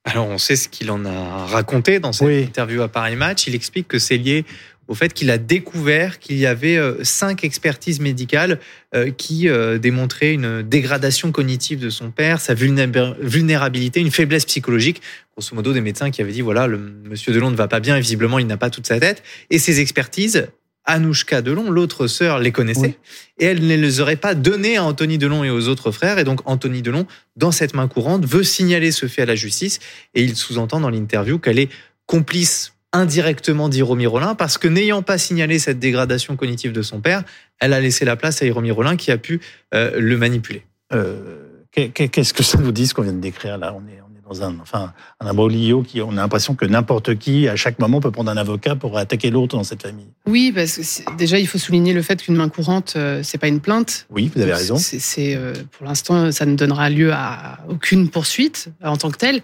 Alors, 0.04 0.26
on 0.26 0.38
sait 0.38 0.56
ce 0.56 0.68
qu'il 0.68 0.90
en 0.90 1.04
a 1.04 1.46
raconté 1.46 2.00
dans 2.00 2.12
cette 2.12 2.48
interview 2.48 2.82
à 2.82 2.88
Paris 2.88 3.14
Match. 3.14 3.46
Il 3.46 3.54
explique 3.54 3.86
que 3.86 4.00
c'est 4.00 4.16
lié 4.16 4.44
au 4.92 4.94
fait 4.94 5.14
qu'il 5.14 5.30
a 5.30 5.38
découvert 5.38 6.18
qu'il 6.18 6.36
y 6.36 6.44
avait 6.44 6.76
euh, 6.76 7.02
cinq 7.02 7.44
expertises 7.44 7.98
médicales 7.98 8.60
euh, 8.94 9.10
qui 9.10 9.48
euh, 9.48 9.78
démontraient 9.78 10.34
une 10.34 10.60
dégradation 10.60 11.32
cognitive 11.32 11.78
de 11.80 11.88
son 11.88 12.10
père, 12.10 12.42
sa 12.42 12.52
vulnérabilité, 12.52 14.00
une 14.00 14.10
faiblesse 14.10 14.44
psychologique. 14.44 15.00
Grosso 15.34 15.56
modo, 15.56 15.72
des 15.72 15.80
médecins 15.80 16.10
qui 16.10 16.20
avaient 16.20 16.32
dit 16.32 16.42
voilà, 16.42 16.66
le 16.66 16.76
monsieur 16.76 17.32
Delon 17.32 17.50
ne 17.50 17.56
va 17.56 17.68
pas 17.68 17.80
bien, 17.80 17.96
et 17.96 18.02
visiblement, 18.02 18.38
il 18.38 18.46
n'a 18.46 18.58
pas 18.58 18.68
toute 18.68 18.86
sa 18.86 19.00
tête. 19.00 19.22
Et 19.48 19.58
ces 19.58 19.80
expertises, 19.80 20.48
Anouchka 20.84 21.40
Delon, 21.40 21.70
l'autre 21.70 22.06
sœur, 22.06 22.38
les 22.38 22.52
connaissait 22.52 22.98
et 23.38 23.46
elle 23.46 23.66
ne 23.66 23.74
les 23.74 24.00
aurait 24.00 24.16
pas 24.16 24.34
données 24.34 24.76
à 24.76 24.84
Anthony 24.84 25.16
Delon 25.16 25.42
et 25.42 25.48
aux 25.48 25.68
autres 25.68 25.90
frères. 25.90 26.18
Et 26.18 26.24
donc 26.24 26.40
Anthony 26.44 26.82
Delon, 26.82 27.06
dans 27.36 27.50
cette 27.50 27.72
main 27.72 27.88
courante, 27.88 28.26
veut 28.26 28.44
signaler 28.44 28.92
ce 28.92 29.06
fait 29.06 29.22
à 29.22 29.26
la 29.26 29.36
justice 29.36 29.78
et 30.12 30.22
il 30.22 30.36
sous-entend 30.36 30.80
dans 30.80 30.90
l'interview 30.90 31.38
qu'elle 31.38 31.58
est 31.58 31.70
complice 32.04 32.74
indirectement 32.92 33.68
d'Hiromi 33.68 34.06
Rollin 34.06 34.34
parce 34.34 34.58
que 34.58 34.68
n'ayant 34.68 35.02
pas 35.02 35.18
signalé 35.18 35.58
cette 35.58 35.78
dégradation 35.78 36.36
cognitive 36.36 36.72
de 36.72 36.82
son 36.82 37.00
père, 37.00 37.22
elle 37.58 37.72
a 37.72 37.80
laissé 37.80 38.04
la 38.04 38.16
place 38.16 38.42
à 38.42 38.46
Hiromi 38.46 38.70
Rollin 38.70 38.96
qui 38.96 39.10
a 39.10 39.18
pu 39.18 39.40
euh, 39.74 39.98
le 39.98 40.16
manipuler. 40.16 40.64
Euh, 40.92 41.38
qu'est-ce 41.70 42.34
que 42.34 42.42
ça 42.42 42.58
nous 42.58 42.72
dit 42.72 42.86
ce 42.86 42.94
qu'on 42.94 43.02
vient 43.02 43.14
de 43.14 43.20
décrire 43.20 43.56
là? 43.56 43.74
On 43.74 43.80
est, 43.88 44.00
on 44.02 44.14
est 44.14 44.22
dans 44.22 44.42
un, 44.42 44.58
enfin, 44.60 44.92
un 45.20 45.26
imbroglio 45.26 45.82
qui, 45.82 46.02
on 46.02 46.10
a 46.10 46.16
l'impression 46.16 46.54
que 46.54 46.66
n'importe 46.66 47.18
qui, 47.18 47.48
à 47.48 47.56
chaque 47.56 47.78
moment, 47.78 48.00
peut 48.00 48.10
prendre 48.10 48.30
un 48.30 48.36
avocat 48.36 48.76
pour 48.76 48.98
attaquer 48.98 49.30
l'autre 49.30 49.56
dans 49.56 49.64
cette 49.64 49.80
famille. 49.80 50.08
Oui, 50.26 50.52
parce 50.54 50.76
que 50.76 51.16
déjà, 51.16 51.38
il 51.38 51.46
faut 51.46 51.56
souligner 51.56 51.94
le 51.94 52.02
fait 52.02 52.22
qu'une 52.22 52.36
main 52.36 52.50
courante, 52.50 52.92
euh, 52.96 53.22
c'est 53.22 53.38
pas 53.38 53.48
une 53.48 53.60
plainte. 53.60 54.06
Oui, 54.10 54.30
vous 54.34 54.42
avez 54.42 54.52
raison. 54.52 54.76
C'est, 54.76 55.38
pour 55.70 55.86
l'instant, 55.86 56.30
ça 56.30 56.44
ne 56.44 56.56
donnera 56.56 56.90
lieu 56.90 57.10
à 57.14 57.60
aucune 57.70 58.10
poursuite 58.10 58.68
en 58.84 58.98
tant 58.98 59.10
que 59.10 59.16
telle. 59.16 59.40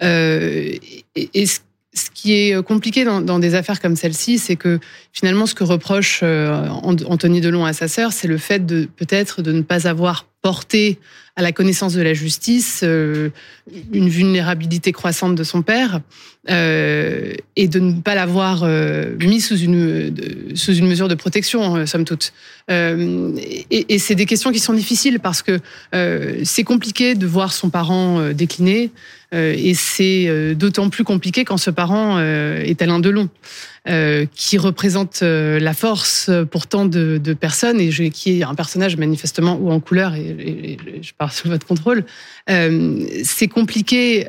et, 0.00 0.80
et, 1.14 1.46
ce 1.46 1.60
ce 1.96 2.10
qui 2.12 2.34
est 2.34 2.54
euh, 2.54 2.62
compliqué 2.62 3.04
dans, 3.04 3.38
des 3.38 3.54
affaires 3.54 3.80
comme 3.80 3.96
celle-ci, 3.96 4.38
c'est 4.38 4.56
que 4.56 4.78
finalement, 5.12 5.46
ce 5.46 5.54
que 5.54 5.64
reproche 5.64 6.20
euh, 6.22 6.68
Anthony 6.68 7.40
Delon 7.40 7.64
à 7.64 7.72
sa 7.72 7.88
sœur, 7.88 8.12
c'est 8.12 8.28
le 8.28 8.38
fait 8.38 8.64
de 8.64 8.88
peut-être 8.96 9.42
de 9.42 9.52
ne 9.52 9.62
pas 9.62 9.88
avoir 9.88 10.26
porté 10.46 11.00
à 11.34 11.42
la 11.42 11.50
connaissance 11.50 11.92
de 11.92 12.02
la 12.02 12.14
justice 12.14 12.82
euh, 12.84 13.30
une 13.92 14.08
vulnérabilité 14.08 14.92
croissante 14.92 15.34
de 15.34 15.42
son 15.42 15.62
père 15.62 16.00
et 16.48 17.68
de 17.68 17.80
ne 17.80 18.00
pas 18.00 18.14
l'avoir 18.14 18.64
mis 19.18 19.40
sous 19.40 19.58
une 19.58 20.12
mesure 20.86 21.08
de 21.08 21.16
protection, 21.16 21.84
somme 21.86 22.04
toute. 22.04 22.32
et, 22.68 23.98
c'est 23.98 24.14
des 24.14 24.26
questions 24.26 24.52
qui 24.52 24.60
sont 24.60 24.72
difficiles 24.72 25.18
parce 25.18 25.42
que 25.42 25.58
c'est 26.44 26.62
compliqué 26.62 27.16
de 27.16 27.26
voir 27.26 27.52
son 27.52 27.68
parent 27.68 28.30
décliner. 28.30 28.92
Euh, 29.34 29.54
et 29.56 29.74
c'est 29.74 30.26
euh, 30.28 30.54
d'autant 30.54 30.88
plus 30.88 31.04
compliqué 31.04 31.44
quand 31.44 31.56
ce 31.56 31.70
parent 31.70 32.16
euh, 32.18 32.62
est 32.62 32.80
Alain 32.80 33.00
Delon. 33.86 34.26
qui 34.34 34.58
représente 34.58 35.22
la 35.22 35.74
force 35.74 36.30
pour 36.50 36.66
tant 36.66 36.86
de, 36.86 37.34
personnes 37.34 37.80
et 37.80 37.90
qui 38.10 38.40
est 38.40 38.44
un 38.44 38.54
personnage 38.54 38.96
manifestement 38.96 39.56
ou 39.60 39.70
en 39.70 39.80
couleur 39.80 40.14
et, 40.14 40.76
je 41.02 41.12
parle 41.16 41.30
sous 41.30 41.48
votre 41.48 41.66
contrôle. 41.66 42.04
c'est 42.48 43.48
compliqué 43.48 44.26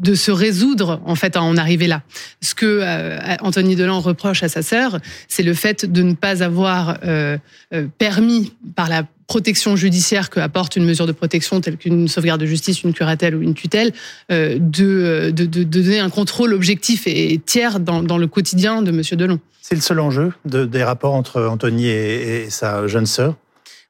de 0.00 0.14
se 0.14 0.30
résoudre 0.30 1.00
en 1.04 1.14
fait 1.14 1.36
à 1.36 1.42
en 1.42 1.56
arriver 1.56 1.86
là. 1.86 2.02
Ce 2.40 2.54
que 2.54 2.80
euh, 2.82 3.18
Anthony 3.40 3.76
Delan 3.76 4.00
reproche 4.00 4.42
à 4.42 4.48
sa 4.48 4.62
sœur, 4.62 4.98
c'est 5.28 5.42
le 5.42 5.54
fait 5.54 5.84
de 5.84 6.02
ne 6.02 6.14
pas 6.14 6.42
avoir 6.42 6.98
euh, 7.04 7.38
euh, 7.74 7.86
permis 7.98 8.52
par 8.74 8.88
la 8.88 9.04
protection 9.26 9.76
judiciaire 9.76 10.30
que 10.30 10.40
apporte 10.40 10.76
une 10.76 10.84
mesure 10.84 11.06
de 11.06 11.12
protection 11.12 11.60
telle 11.60 11.76
qu'une 11.76 12.08
sauvegarde 12.08 12.40
de 12.40 12.46
justice, 12.46 12.82
une 12.82 12.92
curatelle 12.92 13.34
ou 13.34 13.42
une 13.42 13.54
tutelle, 13.54 13.92
de, 14.30 15.30
de, 15.30 15.30
de, 15.30 15.62
donner 15.64 15.98
un 15.98 16.10
contrôle 16.10 16.54
objectif 16.54 17.06
et 17.06 17.40
tiers 17.44 17.80
dans, 17.80 18.02
dans 18.02 18.18
le 18.18 18.26
quotidien 18.26 18.82
de 18.82 18.90
Monsieur 18.90 19.16
Delon. 19.16 19.40
C'est 19.60 19.74
le 19.74 19.80
seul 19.80 19.98
enjeu 20.00 20.32
de, 20.44 20.64
des 20.64 20.84
rapports 20.84 21.14
entre 21.14 21.42
Anthony 21.42 21.88
et, 21.88 22.44
et 22.44 22.50
sa 22.50 22.86
jeune 22.86 23.06
sœur 23.06 23.34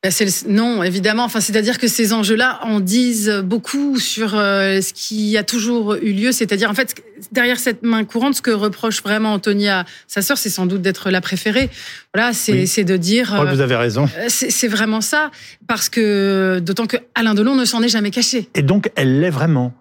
bah, 0.02 0.10
non, 0.48 0.82
évidemment. 0.82 1.24
Enfin, 1.24 1.40
c'est-à-dire 1.40 1.78
que 1.78 1.88
ces 1.88 2.12
enjeux-là 2.12 2.60
en 2.62 2.80
disent 2.80 3.42
beaucoup 3.44 3.98
sur 3.98 4.34
euh, 4.34 4.80
ce 4.80 4.92
qui 4.92 5.36
a 5.36 5.42
toujours 5.42 5.94
eu 5.94 6.12
lieu. 6.12 6.32
C'est-à-dire, 6.32 6.70
en 6.70 6.74
fait, 6.74 6.94
derrière 7.32 7.58
cette 7.58 7.82
main 7.82 8.04
courante, 8.04 8.36
ce 8.36 8.42
que 8.42 8.50
reproche 8.50 9.02
vraiment 9.02 9.32
Anthony 9.32 9.68
à 9.68 9.84
sa 10.06 10.22
sœur, 10.22 10.38
c'est 10.38 10.50
sans 10.50 10.66
doute 10.66 10.82
d'être 10.82 11.10
la 11.10 11.20
préférée. 11.20 11.70
Voilà, 12.14 12.32
c'est 12.32 12.84
de 12.84 12.96
dire. 12.96 13.36
Oh, 13.40 13.46
vous 13.48 13.60
avez 13.60 13.76
raison. 13.76 14.08
Euh, 14.18 14.26
c'est 14.28 14.68
vraiment 14.68 15.00
ça, 15.00 15.30
parce 15.66 15.88
que 15.88 16.60
d'autant 16.60 16.86
que 16.86 16.98
Alain 17.14 17.34
Delon 17.34 17.54
ne 17.54 17.64
s'en 17.64 17.82
est 17.82 17.88
jamais 17.88 18.10
caché. 18.10 18.48
Et 18.54 18.62
donc, 18.62 18.90
elle 18.96 19.20
l'est 19.20 19.30
vraiment. 19.30 19.74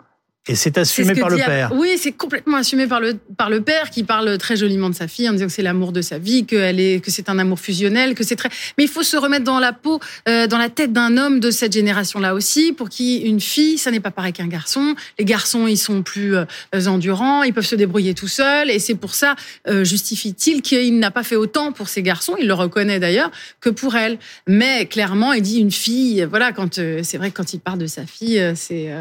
Et 0.48 0.54
c'est 0.54 0.78
assumé 0.78 1.16
par 1.16 1.30
le 1.30 1.38
père. 1.38 1.72
Oui, 1.74 1.98
c'est 1.98 2.12
complètement 2.12 2.58
assumé 2.58 2.86
par 2.86 3.00
le 3.00 3.16
par 3.36 3.50
le 3.50 3.62
père 3.62 3.90
qui 3.90 4.04
parle 4.04 4.38
très 4.38 4.56
joliment 4.56 4.92
de 4.92 4.96
sa 4.96 5.08
fille 5.08 5.28
en 5.28 5.34
disant 5.34 5.48
que 5.48 5.52
c'est 5.52 5.64
l'amour 5.64 5.92
de 5.92 6.02
sa 6.04 6.20
vie, 6.20 6.46
que 6.46 6.56
elle 6.56 6.80
est 6.80 7.04
que 7.04 7.10
c'est 7.10 7.30
un 7.30 7.40
amour 7.40 7.60
fusionnel, 7.60 8.14
que 8.14 8.24
c'est 8.24 8.36
très. 8.36 8.50
Mais 8.78 8.84
il 8.84 8.90
faut 8.90 9.02
se 9.02 9.18
remettre 9.18 9.44
dans 9.44 9.60
la 9.60 9.74
peau, 9.74 10.00
euh, 10.30 10.46
dans 10.46 10.60
la 10.60 10.70
tête 10.70 10.94
d'un 10.94 11.18
homme 11.18 11.40
de 11.40 11.50
cette 11.50 11.74
génération-là 11.74 12.36
aussi, 12.36 12.74
pour 12.74 12.90
qui 12.90 13.18
une 13.18 13.42
fille, 13.42 13.80
ça 13.80 13.90
n'est 13.90 14.00
pas 14.00 14.12
pareil 14.12 14.34
qu'un 14.34 14.48
garçon. 14.48 14.96
Les 15.18 15.26
garçons, 15.26 15.66
ils 15.66 15.80
sont 15.80 16.04
plus 16.04 16.36
euh, 16.36 16.46
endurants, 16.86 17.42
ils 17.42 17.54
peuvent 17.54 17.66
se 17.66 17.76
débrouiller 17.76 18.14
tout 18.14 18.28
seuls, 18.28 18.70
et 18.70 18.78
c'est 18.78 18.96
pour 18.96 19.16
ça 19.16 19.36
euh, 19.68 19.84
justifie-t-il 19.84 20.62
qu'il 20.62 21.00
n'a 21.00 21.10
pas 21.10 21.24
fait 21.24 21.38
autant 21.38 21.72
pour 21.72 21.90
ses 21.90 22.04
garçons, 22.04 22.36
il 22.40 22.46
le 22.46 22.54
reconnaît 22.54 23.00
d'ailleurs, 23.00 23.32
que 23.62 23.72
pour 23.72 23.96
elle. 23.96 24.20
Mais 24.46 24.86
clairement, 24.86 25.34
il 25.34 25.42
dit 25.42 25.60
une 25.60 25.72
fille. 25.72 26.24
Voilà, 26.30 26.52
quand 26.52 26.76
c'est 26.76 27.18
vrai 27.18 27.32
que 27.32 27.38
quand 27.38 27.54
il 27.54 27.60
parle 27.60 27.80
de 27.80 27.88
sa 27.88 28.06
fille, 28.06 28.54
c'est 28.56 28.92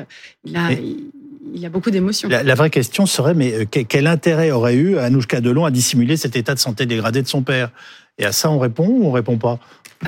il 0.45 0.57
a 0.57 0.71
il 0.73 1.11
y 1.55 1.67
a 1.67 1.69
beaucoup 1.69 1.91
d'émotions. 1.91 2.29
La, 2.29 2.55
vraie 2.55 2.71
question 2.71 3.07
serait, 3.07 3.35
mais 3.35 3.53
euh, 3.53 3.65
quel 3.67 4.07
intérêt 4.07 4.51
aurait 4.51 4.75
eu 4.75 4.99
Anouchka 4.99 5.41
Delon 5.41 5.65
à 5.65 5.71
dissimuler 5.71 6.17
cet 6.17 6.37
état 6.37 6.55
de 6.55 6.59
santé 6.59 6.87
dégradé 6.87 7.23
de 7.23 7.29
son 7.29 7.43
père? 7.43 7.71
Et 8.19 8.25
à 8.25 8.33
ça, 8.33 8.51
on 8.51 8.59
répond 8.59 8.87
ou 8.87 9.07
on 9.07 9.13
répond 9.13 9.37
pas? 9.39 9.59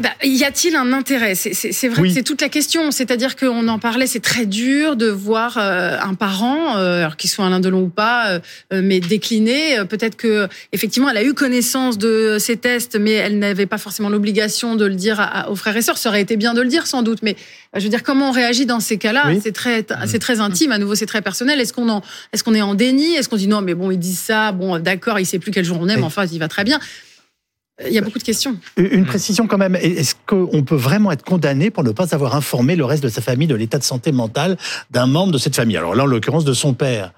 Bah, 0.00 0.10
y 0.22 0.44
a-t-il 0.44 0.76
un 0.76 0.92
intérêt? 0.92 1.34
C'est 1.34 1.88
vrai 1.88 2.02
que 2.02 2.10
c'est 2.10 2.22
toute 2.22 2.42
la 2.42 2.48
question. 2.48 2.90
C'est-à-dire 2.90 3.34
qu'on 3.34 3.66
en 3.66 3.78
parlait, 3.78 4.06
c'est 4.06 4.20
très 4.20 4.44
dur 4.44 4.94
de 4.94 5.06
voir 5.06 5.56
euh, 5.56 5.96
un 6.00 6.14
parent, 6.14 6.76
euh, 6.76 7.00
alors 7.00 7.16
qu'il 7.16 7.30
soit 7.30 7.46
Alain 7.46 7.60
Delon 7.60 7.82
ou 7.82 7.88
pas, 7.88 8.28
euh, 8.28 8.82
mais 8.82 9.00
décliner. 9.00 9.84
Peut-être 9.88 10.16
que 10.16 10.48
effectivement, 10.72 11.08
elle 11.08 11.16
a 11.16 11.24
eu 11.24 11.32
connaissance 11.32 11.96
de 11.96 12.36
ces 12.38 12.58
tests, 12.58 12.96
mais 12.96 13.12
elle 13.12 13.38
n'avait 13.38 13.66
pas 13.66 13.78
forcément 13.78 14.10
l'obligation 14.10 14.76
de 14.76 14.84
le 14.84 14.94
dire 14.94 15.46
aux 15.48 15.56
frères 15.56 15.76
et 15.76 15.82
sœurs. 15.82 15.98
Ça 15.98 16.10
aurait 16.10 16.20
été 16.20 16.36
bien 16.36 16.52
de 16.52 16.60
le 16.60 16.68
dire, 16.68 16.86
sans 16.86 17.02
doute. 17.02 17.20
Mais 17.22 17.36
je 17.74 17.82
veux 17.82 17.88
dire, 17.88 18.02
comment 18.02 18.28
on 18.28 18.32
réagit 18.32 18.66
dans 18.66 18.80
ces 18.80 18.98
cas-là? 18.98 19.32
C'est 19.42 19.52
très, 19.52 19.86
c'est 20.06 20.18
très 20.18 20.40
intime. 20.40 20.72
À 20.72 20.78
nouveau, 20.78 20.94
c'est 20.94 21.06
très 21.06 21.22
personnel. 21.22 21.58
Est-ce 21.60 21.72
qu'on 21.72 22.54
est 22.54 22.62
en 22.62 22.74
déni? 22.74 23.14
Est-ce 23.14 23.30
qu'on 23.30 23.36
dit 23.36 23.48
non, 23.48 23.62
mais 23.62 23.74
bon, 23.74 23.90
il 23.90 23.98
dit 23.98 24.14
ça. 24.14 24.52
Bon, 24.52 24.78
d'accord, 24.78 25.18
il 25.18 25.24
sait 25.24 25.38
plus 25.38 25.52
quel 25.52 25.64
jour 25.64 25.78
on 25.80 25.88
est, 25.88 25.96
mais 25.96 26.02
enfin, 26.02 26.26
il 26.30 26.38
va 26.38 26.48
très 26.48 26.64
bien. 26.64 26.78
Il 27.84 27.92
y 27.92 27.98
a 27.98 28.00
beaucoup 28.00 28.18
de 28.18 28.24
questions. 28.24 28.56
Une 28.76 29.04
précision 29.04 29.46
quand 29.46 29.58
même. 29.58 29.76
Est-ce 29.76 30.14
qu'on 30.26 30.62
peut 30.62 30.76
vraiment 30.76 31.12
être 31.12 31.24
condamné 31.24 31.70
pour 31.70 31.84
ne 31.84 31.90
pas 31.90 32.14
avoir 32.14 32.34
informé 32.34 32.74
le 32.74 32.86
reste 32.86 33.02
de 33.02 33.08
sa 33.08 33.20
famille 33.20 33.48
de 33.48 33.54
l'état 33.54 33.78
de 33.78 33.84
santé 33.84 34.12
mentale 34.12 34.56
d'un 34.90 35.06
membre 35.06 35.32
de 35.32 35.38
cette 35.38 35.54
famille? 35.54 35.76
Alors 35.76 35.94
là, 35.94 36.04
en 36.04 36.06
l'occurrence, 36.06 36.44
de 36.44 36.54
son 36.54 36.72
père. 36.72 37.12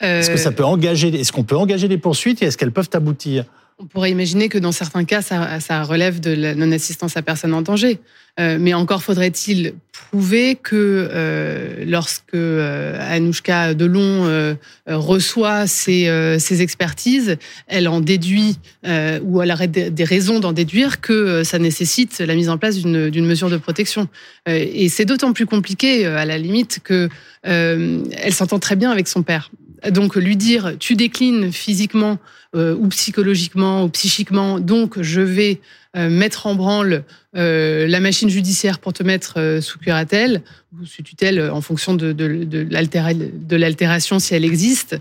Est-ce 0.00 0.30
que 0.30 0.38
ça 0.38 0.50
peut 0.50 0.64
engager 0.64 1.08
Est-ce 1.08 1.30
qu'on 1.30 1.44
peut 1.44 1.56
engager 1.56 1.88
des 1.88 1.98
poursuites 1.98 2.42
et 2.42 2.46
est-ce 2.46 2.56
qu'elles 2.56 2.72
peuvent 2.72 2.88
aboutir? 2.94 3.44
On 3.80 3.86
pourrait 3.86 4.10
imaginer 4.10 4.48
que 4.48 4.58
dans 4.58 4.72
certains 4.72 5.04
cas, 5.04 5.22
ça, 5.22 5.82
relève 5.82 6.20
de 6.20 6.30
la 6.30 6.54
non-assistance 6.54 7.16
à 7.16 7.22
personne 7.22 7.54
en 7.54 7.62
danger. 7.62 7.98
Euh, 8.38 8.58
mais 8.60 8.74
encore 8.74 9.02
faudrait-il 9.02 9.74
prouver 9.92 10.54
que 10.54 11.08
euh, 11.10 11.84
lorsque 11.86 12.34
euh, 12.34 12.96
Anouchka 13.00 13.74
Delon 13.74 14.56
reçoit 14.86 15.66
ces, 15.66 16.62
expertises, 16.62 17.36
elle 17.68 17.88
en 17.88 18.00
déduit 18.00 18.58
ou 18.84 19.42
elle 19.42 19.50
aurait 19.50 19.68
des 19.68 20.04
raisons 20.04 20.40
d'en 20.40 20.52
déduire 20.52 21.00
que 21.00 21.42
ça 21.42 21.58
nécessite 21.58 22.18
la 22.18 22.34
mise 22.34 22.50
en 22.50 22.58
place 22.58 22.76
d'une 22.76 23.26
mesure 23.26 23.48
de 23.48 23.56
protection. 23.56 24.08
et 24.46 24.88
c'est 24.88 25.06
d'autant 25.06 25.32
plus 25.32 25.46
compliqué, 25.46 26.06
à 26.06 26.24
la 26.26 26.38
limite, 26.38 26.80
que 26.84 27.08
elle 27.42 28.34
s'entend 28.34 28.58
très 28.58 28.76
bien 28.76 28.90
avec 28.90 29.08
son 29.08 29.22
père. 29.22 29.50
Donc 29.88 30.16
lui 30.16 30.36
dire 30.36 30.74
tu 30.78 30.94
déclines 30.94 31.52
physiquement 31.52 32.18
euh, 32.56 32.74
ou 32.74 32.88
psychologiquement 32.88 33.84
ou 33.84 33.88
psychiquement, 33.90 34.58
donc 34.58 35.00
je 35.00 35.20
vais 35.20 35.60
euh, 35.96 36.10
mettre 36.10 36.48
en 36.48 36.56
branle 36.56 37.04
euh, 37.36 37.86
la 37.86 38.00
machine 38.00 38.28
judiciaire 38.28 38.80
pour 38.80 38.92
te 38.92 39.04
mettre 39.04 39.60
sous 39.62 39.78
curatelle 39.78 40.42
ou 40.72 40.84
sous 40.84 41.04
tutelle 41.04 41.48
en 41.48 41.60
fonction 41.60 41.94
de, 41.94 42.10
de, 42.10 42.42
de 42.42 43.56
l'altération 43.56 44.18
si 44.18 44.34
elle 44.34 44.44
existe, 44.44 44.96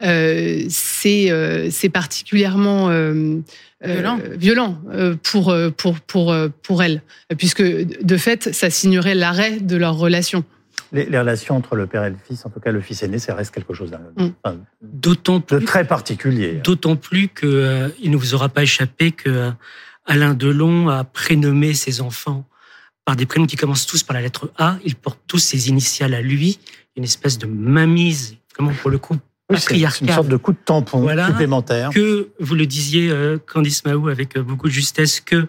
c'est 0.00 1.68
c'est 1.70 1.88
particulièrement 1.90 2.88
violent, 3.82 4.18
violent 4.38 4.80
pour, 5.22 5.54
pour, 5.76 6.00
pour, 6.00 6.34
pour 6.62 6.82
elle, 6.82 7.02
puisque 7.36 7.62
de 7.62 8.16
fait, 8.16 8.54
ça 8.54 8.70
signerait 8.70 9.14
l'arrêt 9.14 9.60
de 9.60 9.76
leur 9.76 9.96
relation 9.96 10.42
les, 10.92 11.18
relations 11.18 11.56
entre 11.56 11.76
le 11.76 11.86
père 11.86 12.04
et 12.04 12.10
le 12.10 12.16
fils, 12.16 12.44
en 12.46 12.50
tout 12.50 12.60
cas 12.60 12.72
le 12.72 12.80
fils 12.80 13.02
aîné, 13.02 13.18
ça 13.18 13.34
reste 13.34 13.54
quelque 13.54 13.74
chose 13.74 13.90
mm. 14.16 14.28
d'autant 14.82 15.42
de 15.46 15.58
très 15.58 15.86
particulier. 15.86 16.60
D'autant 16.64 16.96
plus 16.96 17.28
qu'il 17.28 17.48
euh, 17.48 17.88
ne 18.04 18.16
vous 18.16 18.34
aura 18.34 18.48
pas 18.48 18.62
échappé 18.62 19.12
que 19.12 19.28
euh, 19.28 19.50
Alain 20.06 20.34
Delon 20.34 20.88
a 20.88 21.04
prénommé 21.04 21.74
ses 21.74 22.00
enfants 22.00 22.46
par 23.04 23.16
des 23.16 23.26
prénoms 23.26 23.46
qui 23.46 23.56
commencent 23.56 23.86
tous 23.86 24.02
par 24.02 24.14
la 24.14 24.22
lettre 24.22 24.50
A. 24.58 24.76
Ils 24.84 24.96
portent 24.96 25.20
tous 25.26 25.38
ses 25.38 25.68
initiales 25.68 26.14
à 26.14 26.22
lui. 26.22 26.58
Une 26.96 27.04
espèce 27.04 27.38
de 27.38 27.46
mainmise, 27.46 28.36
vraiment 28.56 28.72
pour 28.80 28.90
le 28.90 28.98
coup, 28.98 29.16
c'est 29.56 29.76
une 29.76 30.08
sorte 30.08 30.28
de 30.28 30.36
coup 30.36 30.52
de 30.52 30.58
tampon 30.64 31.06
supplémentaire. 31.26 31.90
Que 31.90 32.30
vous 32.40 32.54
le 32.54 32.66
disiez, 32.66 33.10
euh, 33.10 33.38
Candice 33.38 33.84
Mahou, 33.84 34.08
avec 34.08 34.38
beaucoup 34.38 34.68
de 34.68 34.72
justesse, 34.72 35.20
que 35.20 35.46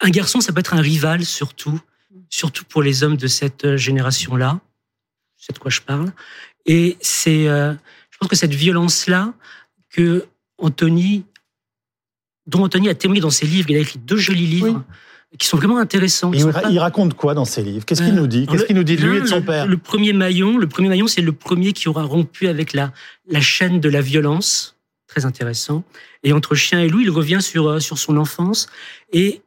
un 0.00 0.10
garçon, 0.10 0.40
ça 0.40 0.52
peut 0.52 0.60
être 0.60 0.74
un 0.74 0.80
rival 0.80 1.24
surtout 1.24 1.80
surtout 2.28 2.64
pour 2.64 2.82
les 2.82 3.02
hommes 3.02 3.16
de 3.16 3.26
cette 3.26 3.64
euh, 3.64 3.76
génération-là. 3.76 4.60
C'est 5.36 5.52
de 5.52 5.58
quoi 5.58 5.70
je 5.70 5.80
parle. 5.80 6.12
Et 6.64 6.96
c'est, 7.00 7.48
euh, 7.48 7.72
je 8.10 8.18
pense 8.18 8.28
que 8.28 8.36
cette 8.36 8.54
violence-là 8.54 9.32
que 9.90 10.26
Anthony, 10.58 11.24
dont 12.46 12.64
Anthony 12.64 12.88
a 12.88 12.94
témoigné 12.94 13.20
dans 13.20 13.30
ses 13.30 13.46
livres, 13.46 13.70
il 13.70 13.76
a 13.76 13.80
écrit 13.80 13.98
deux 13.98 14.16
jolis 14.16 14.46
livres. 14.46 14.82
qui 15.38 15.46
sont 15.46 15.56
vraiment 15.56 15.78
intéressants. 15.78 16.32
Il, 16.32 16.78
raconte 16.78 17.14
quoi 17.14 17.34
dans 17.34 17.44
ses 17.44 17.62
livres? 17.62 17.84
Qu'est-ce 17.84 18.02
qu'il 18.02 18.14
nous 18.14 18.26
dit? 18.26 18.46
Qu'est-ce 18.46 18.64
qu'il 18.64 18.76
nous 18.76 18.84
dit 18.84 18.96
de 18.96 19.06
lui 19.06 19.18
et 19.18 19.20
de 19.20 19.26
son 19.26 19.42
père? 19.42 19.66
le, 19.66 19.76
premier 19.76 20.12
maillon, 20.12 20.56
le 20.56 20.66
premier 20.66 20.88
maillon, 20.88 21.08
c'est 21.08 21.20
le 21.20 21.32
premier 21.32 21.72
qui 21.72 21.88
aura 21.88 22.04
rompu 22.04 22.48
avec 22.48 22.72
la, 22.72 22.92
la 23.28 23.40
chaîne 23.40 23.80
de 23.80 23.88
la 23.88 24.00
violence. 24.00 24.76
Très 25.08 25.24
intéressant. 25.26 25.84
Et 26.22 26.32
entre 26.32 26.54
chien 26.54 26.80
et 26.80 26.88
loup, 26.88 27.00
il 27.00 27.10
revient 27.10 27.42
sur, 27.42 27.68
euh, 27.68 27.80
sur 27.80 27.98
son 27.98 28.16
enfance. 28.16 28.66
Et 29.12 29.42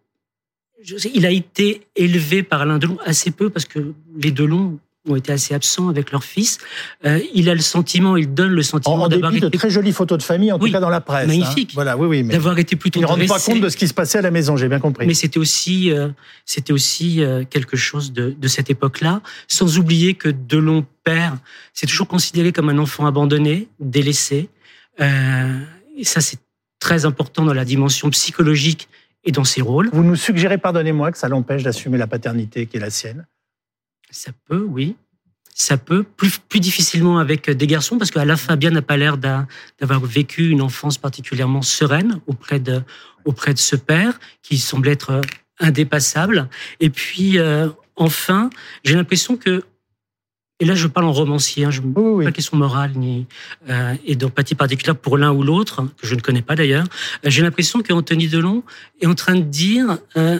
il 1.13 1.25
a 1.25 1.31
été 1.31 1.81
élevé 1.95 2.43
par 2.43 2.61
Alain 2.61 2.77
Delon 2.77 2.97
assez 3.05 3.31
peu 3.31 3.49
parce 3.49 3.65
que 3.65 3.93
les 4.21 4.31
Delon 4.31 4.79
ont 5.07 5.15
été 5.15 5.31
assez 5.31 5.53
absents 5.53 5.89
avec 5.89 6.11
leur 6.11 6.23
fils. 6.23 6.57
Euh, 7.05 7.19
il 7.33 7.49
a 7.49 7.55
le 7.55 7.61
sentiment, 7.61 8.17
il 8.17 8.33
donne 8.33 8.51
le 8.51 8.61
sentiment 8.61 9.07
d'avoir 9.07 9.33
été... 9.33 9.49
de 9.49 9.57
très 9.57 9.69
jolies 9.69 9.93
photos 9.93 10.17
de 10.17 10.23
famille, 10.23 10.51
en 10.51 10.59
tout 10.59 10.71
cas 10.71 10.79
dans 10.79 10.89
la 10.89 11.01
presse. 11.01 11.23
Hein. 11.23 11.27
Magnifique. 11.27 11.71
Voilà, 11.73 11.97
oui, 11.97 12.07
oui. 12.07 12.23
D'avoir 12.23 12.57
été 12.59 12.75
plutôt. 12.75 12.99
Il 12.99 13.03
ne 13.03 13.07
rend 13.07 13.17
pas 13.25 13.39
compte 13.39 13.61
de 13.61 13.69
ce 13.69 13.77
qui 13.77 13.87
se 13.87 13.93
passait 13.93 14.17
à 14.17 14.21
la 14.21 14.31
maison, 14.31 14.57
j'ai 14.57 14.67
bien 14.67 14.79
compris. 14.79 15.07
Mais 15.07 15.13
c'était 15.13 15.39
aussi, 15.39 15.91
euh, 15.91 16.09
c'était 16.45 16.73
aussi 16.73 17.23
euh, 17.23 17.43
quelque 17.49 17.77
chose 17.77 18.11
de, 18.11 18.35
de 18.37 18.47
cette 18.47 18.69
époque-là. 18.69 19.21
Sans 19.47 19.77
oublier 19.79 20.13
que 20.13 20.29
Delon 20.29 20.85
père, 21.03 21.37
c'est 21.73 21.87
toujours 21.87 22.07
considéré 22.07 22.51
comme 22.51 22.69
un 22.69 22.77
enfant 22.77 23.05
abandonné, 23.05 23.67
délaissé. 23.79 24.49
et 24.99 26.03
ça, 26.03 26.21
c'est 26.21 26.39
très 26.79 27.05
important 27.05 27.45
dans 27.45 27.53
la 27.53 27.65
dimension 27.65 28.09
psychologique 28.09 28.89
et 29.23 29.31
dans 29.31 29.43
ses 29.43 29.61
rôles. 29.61 29.89
Vous 29.91 30.03
nous 30.03 30.15
suggérez, 30.15 30.57
pardonnez-moi, 30.57 31.11
que 31.11 31.17
ça 31.17 31.27
l'empêche 31.27 31.63
d'assumer 31.63 31.97
la 31.97 32.07
paternité 32.07 32.65
qui 32.65 32.77
est 32.77 32.79
la 32.79 32.89
sienne 32.89 33.27
Ça 34.09 34.31
peut, 34.45 34.65
oui. 34.67 34.95
Ça 35.53 35.77
peut, 35.77 36.03
plus, 36.03 36.37
plus 36.37 36.61
difficilement 36.61 37.17
avec 37.17 37.49
des 37.49 37.67
garçons, 37.67 37.97
parce 37.97 38.11
qu'Alain 38.11 38.37
Fabien 38.37 38.71
n'a 38.71 38.81
pas 38.81 38.95
l'air 38.95 39.17
d'avoir 39.17 39.99
vécu 39.99 40.49
une 40.49 40.61
enfance 40.61 40.97
particulièrement 40.97 41.61
sereine 41.61 42.21
auprès 42.27 42.59
de, 42.59 42.81
auprès 43.25 43.53
de 43.53 43.59
ce 43.59 43.75
père, 43.75 44.19
qui 44.41 44.57
semble 44.57 44.87
être 44.87 45.19
indépassable. 45.59 46.47
Et 46.79 46.89
puis, 46.89 47.37
euh, 47.37 47.67
enfin, 47.97 48.49
j'ai 48.85 48.95
l'impression 48.95 49.35
que 49.35 49.63
et 50.59 50.65
là, 50.65 50.75
je 50.75 50.87
parle 50.87 51.05
en 51.05 51.13
romancier, 51.13 51.63
hein, 51.63 51.71
je 51.71 51.81
ne 51.81 51.87
oui, 51.95 52.25
pas 52.25 52.33
question 52.33 52.57
morale 52.57 52.91
ni 52.95 53.27
euh, 53.69 53.95
et 54.05 54.15
d'empathie 54.15 54.55
particulière 54.55 54.97
pour 54.97 55.17
l'un 55.17 55.31
ou 55.31 55.41
l'autre, 55.41 55.85
que 55.97 56.05
je 56.05 56.15
ne 56.15 56.19
connais 56.19 56.41
pas 56.41 56.55
d'ailleurs. 56.55 56.85
Euh, 57.25 57.29
j'ai 57.29 57.41
l'impression 57.41 57.81
qu'Anthony 57.81 58.27
Delon 58.27 58.63
est 58.99 59.05
en 59.05 59.15
train 59.15 59.35
de 59.35 59.43
dire 59.43 59.99
euh, 60.17 60.39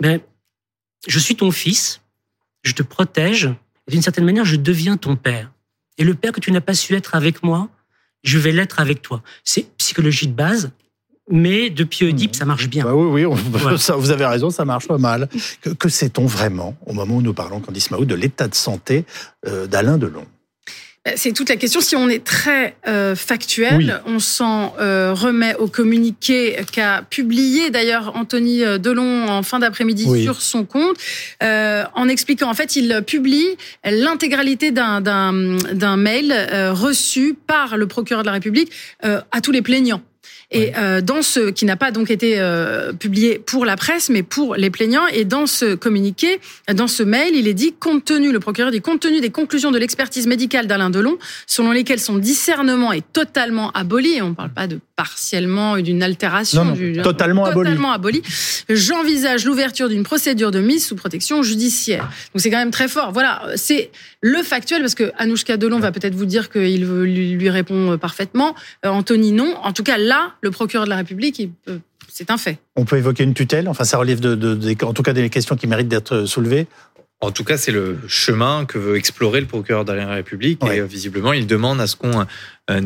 ben, 0.00 0.20
Je 1.06 1.18
suis 1.20 1.36
ton 1.36 1.52
fils, 1.52 2.00
je 2.62 2.72
te 2.72 2.82
protège, 2.82 3.44
Et 3.86 3.92
d'une 3.92 4.02
certaine 4.02 4.24
manière, 4.24 4.44
je 4.44 4.56
deviens 4.56 4.96
ton 4.96 5.14
père. 5.14 5.52
Et 5.96 6.04
le 6.04 6.14
père 6.14 6.32
que 6.32 6.40
tu 6.40 6.50
n'as 6.50 6.60
pas 6.60 6.74
su 6.74 6.94
être 6.96 7.14
avec 7.14 7.44
moi, 7.44 7.68
je 8.24 8.38
vais 8.38 8.50
l'être 8.50 8.80
avec 8.80 9.00
toi. 9.00 9.22
C'est 9.44 9.76
psychologie 9.76 10.26
de 10.26 10.34
base, 10.34 10.72
mais 11.32 11.70
depuis 11.70 12.04
Oedipe, 12.06 12.36
ça 12.36 12.44
marche 12.44 12.68
bien. 12.68 12.84
Bah 12.84 12.94
oui, 12.94 13.24
oui, 13.24 13.26
on- 13.26 13.34
Voilà. 13.58 13.78
ça, 13.78 13.96
vous 13.96 14.10
avez 14.10 14.26
raison, 14.26 14.50
ça 14.50 14.64
marche 14.64 14.86
pas 14.86 14.98
mal. 14.98 15.28
Que, 15.62 15.70
que 15.70 15.88
sait-on 15.88 16.26
vraiment, 16.26 16.76
au 16.86 16.92
moment 16.92 17.16
où 17.16 17.22
nous 17.22 17.34
parlons, 17.34 17.58
Candice 17.60 17.90
Mahou, 17.90 18.04
de 18.04 18.14
l'état 18.14 18.46
de 18.48 18.54
santé 18.54 19.04
euh, 19.48 19.66
d'Alain 19.66 19.98
Delon? 19.98 20.26
C'est 21.16 21.32
toute 21.32 21.48
la 21.48 21.56
question. 21.56 21.80
Si 21.80 21.96
on 21.96 22.08
est 22.08 22.22
très 22.22 22.76
euh, 22.86 23.16
factuel, 23.16 23.74
Oui. 23.76 23.90
on 24.06 24.20
s'en 24.20 24.72
euh, 24.78 25.12
remet 25.12 25.56
au 25.56 25.66
communiqué 25.66 26.56
qu'a 26.70 27.02
publié 27.02 27.70
d'ailleurs 27.70 28.14
Anthony 28.14 28.62
euh, 28.62 28.78
Delon 28.78 29.26
en 29.28 29.42
fin 29.42 29.58
d'après-midi 29.58 30.04
Oui. 30.06 30.22
sur 30.22 30.40
son 30.40 30.64
compte, 30.64 30.96
euh, 31.42 31.82
en 31.96 32.06
expliquant, 32.06 32.48
en 32.48 32.54
fait, 32.54 32.76
il 32.76 33.02
publie 33.04 33.48
l'intégralité 33.84 34.70
d'un- 34.70 35.00
d'un 35.00 35.56
d'un 35.72 35.96
mail 35.96 36.30
euh, 36.32 36.72
reçu 36.72 37.34
par 37.48 37.76
le 37.76 37.88
procureur 37.88 38.22
de 38.22 38.28
la 38.28 38.34
République 38.34 38.70
euh, 39.04 39.20
à 39.32 39.40
tous 39.40 39.50
les 39.50 39.62
plaignants. 39.62 40.02
Et 40.54 40.72
euh, 40.76 41.00
dans 41.00 41.22
ce 41.22 41.50
qui 41.50 41.64
n'a 41.64 41.76
pas 41.76 41.90
donc 41.90 42.10
été 42.10 42.34
euh, 42.38 42.92
publié 42.92 43.38
pour 43.38 43.64
la 43.64 43.76
presse, 43.76 44.10
mais 44.10 44.22
pour 44.22 44.54
les 44.54 44.70
plaignants, 44.70 45.06
et 45.08 45.24
dans 45.24 45.46
ce 45.46 45.74
communiqué, 45.74 46.40
dans 46.72 46.88
ce 46.88 47.02
mail, 47.02 47.34
il 47.34 47.48
est 47.48 47.54
dit 47.54 47.72
compte 47.78 48.04
tenu, 48.04 48.32
le 48.32 48.38
procureur 48.40 48.70
dit 48.70 48.80
compte 48.80 49.00
tenu 49.00 49.20
des 49.20 49.30
conclusions 49.30 49.70
de 49.70 49.78
l'expertise 49.78 50.26
médicale 50.26 50.66
d'Alain 50.66 50.90
Delon, 50.90 51.16
selon 51.46 51.72
lesquelles 51.72 52.00
son 52.00 52.18
discernement 52.18 52.92
est 52.92 53.04
totalement 53.12 53.70
aboli, 53.72 54.14
et 54.16 54.22
on 54.22 54.30
ne 54.30 54.34
parle 54.34 54.50
pas 54.52 54.66
de 54.66 54.78
partiellement 54.96 55.72
ou 55.72 55.80
d'une 55.80 56.02
altération, 56.02 56.64
Non, 56.64 56.70
non, 56.72 56.76
du- 56.76 57.02
totalement 57.02 57.44
aboli. 57.46 57.68
totalement 57.70 57.92
aboli. 57.92 58.22
J'envisage 58.68 59.44
l'ouverture 59.44 59.88
d'une 59.88 60.02
procédure 60.04 60.50
de 60.50 60.60
mise 60.60 60.86
sous 60.86 60.94
protection 60.96 61.42
judiciaire. 61.42 62.02
Donc 62.34 62.40
c'est 62.40 62.50
quand 62.50 62.58
même 62.58 62.70
très 62.70 62.88
fort. 62.88 63.12
Voilà, 63.12 63.42
c'est 63.56 63.90
le 64.20 64.42
factuel 64.42 64.80
parce 64.82 64.94
que 64.94 65.10
Anouchka 65.18 65.56
Delon 65.56 65.78
va 65.80 65.90
peut-être 65.92 66.14
vous 66.14 66.26
dire 66.26 66.50
qu'il 66.50 66.84
lui 66.84 67.30
lui 67.32 67.50
répond 67.50 67.98
parfaitement. 67.98 68.54
Euh, 68.84 68.90
Anthony 68.90 69.32
non. 69.32 69.54
En 69.62 69.72
tout 69.72 69.82
cas 69.82 69.98
là, 69.98 70.34
le 70.42 70.50
procureur 70.50 70.84
de 70.84 70.90
la 70.90 70.96
République, 70.96 71.38
il 71.38 71.50
peut- 71.50 71.80
c'est 72.08 72.30
un 72.30 72.36
fait. 72.36 72.58
On 72.76 72.84
peut 72.84 72.98
évoquer 72.98 73.22
une 73.24 73.32
tutelle, 73.34 73.68
enfin 73.68 73.84
ça 73.84 73.96
relève 73.96 74.20
de, 74.20 74.34
de- 74.34 74.54
des- 74.54 74.76
en 74.84 74.92
tout 74.92 75.02
cas 75.02 75.12
des 75.12 75.30
questions 75.30 75.56
qui 75.56 75.66
méritent 75.66 75.88
d'être 75.88 76.24
soulevées. 76.26 76.66
En 77.20 77.30
tout 77.30 77.44
cas, 77.44 77.56
c'est 77.56 77.70
le 77.70 77.98
chemin 78.08 78.64
que 78.64 78.78
veut 78.78 78.96
explorer 78.96 79.40
le 79.40 79.46
procureur 79.46 79.84
de 79.84 79.92
la 79.92 80.08
République. 80.08 80.62
Ouais. 80.64 80.78
Et 80.78 80.80
euh, 80.80 80.84
visiblement, 80.86 81.32
il 81.32 81.46
demande 81.46 81.80
à 81.80 81.86
ce 81.86 81.94
qu'on 81.94 82.22
euh, 82.22 82.24